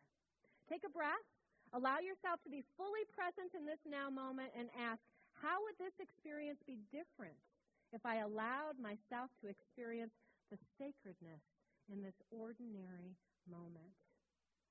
Take 0.70 0.86
a 0.86 0.92
breath. 0.92 1.26
Allow 1.74 2.02
yourself 2.02 2.42
to 2.42 2.50
be 2.50 2.66
fully 2.74 3.06
present 3.14 3.54
in 3.54 3.66
this 3.66 3.82
now 3.86 4.10
moment 4.10 4.50
and 4.58 4.70
ask, 4.74 5.02
how 5.38 5.62
would 5.62 5.78
this 5.78 5.94
experience 6.02 6.58
be 6.66 6.82
different 6.90 7.38
if 7.94 8.02
I 8.04 8.22
allowed 8.22 8.78
myself 8.78 9.30
to 9.40 9.50
experience 9.50 10.14
the 10.50 10.58
sacredness 10.76 11.42
in 11.88 12.02
this 12.02 12.18
ordinary 12.30 13.14
moment? 13.46 13.94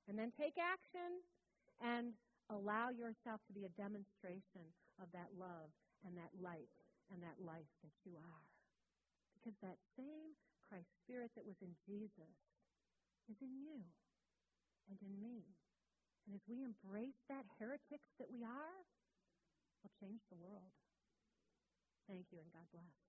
And 0.07 0.19
then 0.19 0.35
take 0.35 0.59
action 0.59 1.23
and 1.79 2.13
allow 2.51 2.91
yourself 2.91 3.39
to 3.47 3.53
be 3.55 3.63
a 3.63 3.77
demonstration 3.79 4.67
of 4.99 5.07
that 5.15 5.31
love 5.39 5.71
and 6.03 6.17
that 6.19 6.33
light 6.39 6.71
and 7.11 7.23
that 7.23 7.39
life 7.41 7.69
that 7.81 7.95
you 8.03 8.13
are. 8.19 8.45
Because 9.37 9.55
that 9.63 9.79
same 9.95 10.35
Christ 10.69 10.93
Spirit 11.01 11.33
that 11.33 11.49
was 11.49 11.57
in 11.65 11.73
Jesus 11.81 12.37
is 13.25 13.41
in 13.41 13.57
you 13.57 13.81
and 14.85 15.01
in 15.01 15.17
me. 15.17 15.49
And 16.29 16.37
as 16.37 16.45
we 16.45 16.61
embrace 16.61 17.17
that 17.25 17.49
heretics 17.57 18.13
that 18.21 18.29
we 18.29 18.45
are, 18.45 18.79
we'll 19.81 19.97
change 19.97 20.21
the 20.29 20.37
world. 20.37 20.77
Thank 22.05 22.29
you 22.29 22.37
and 22.37 22.53
God 22.53 22.69
bless. 22.69 23.08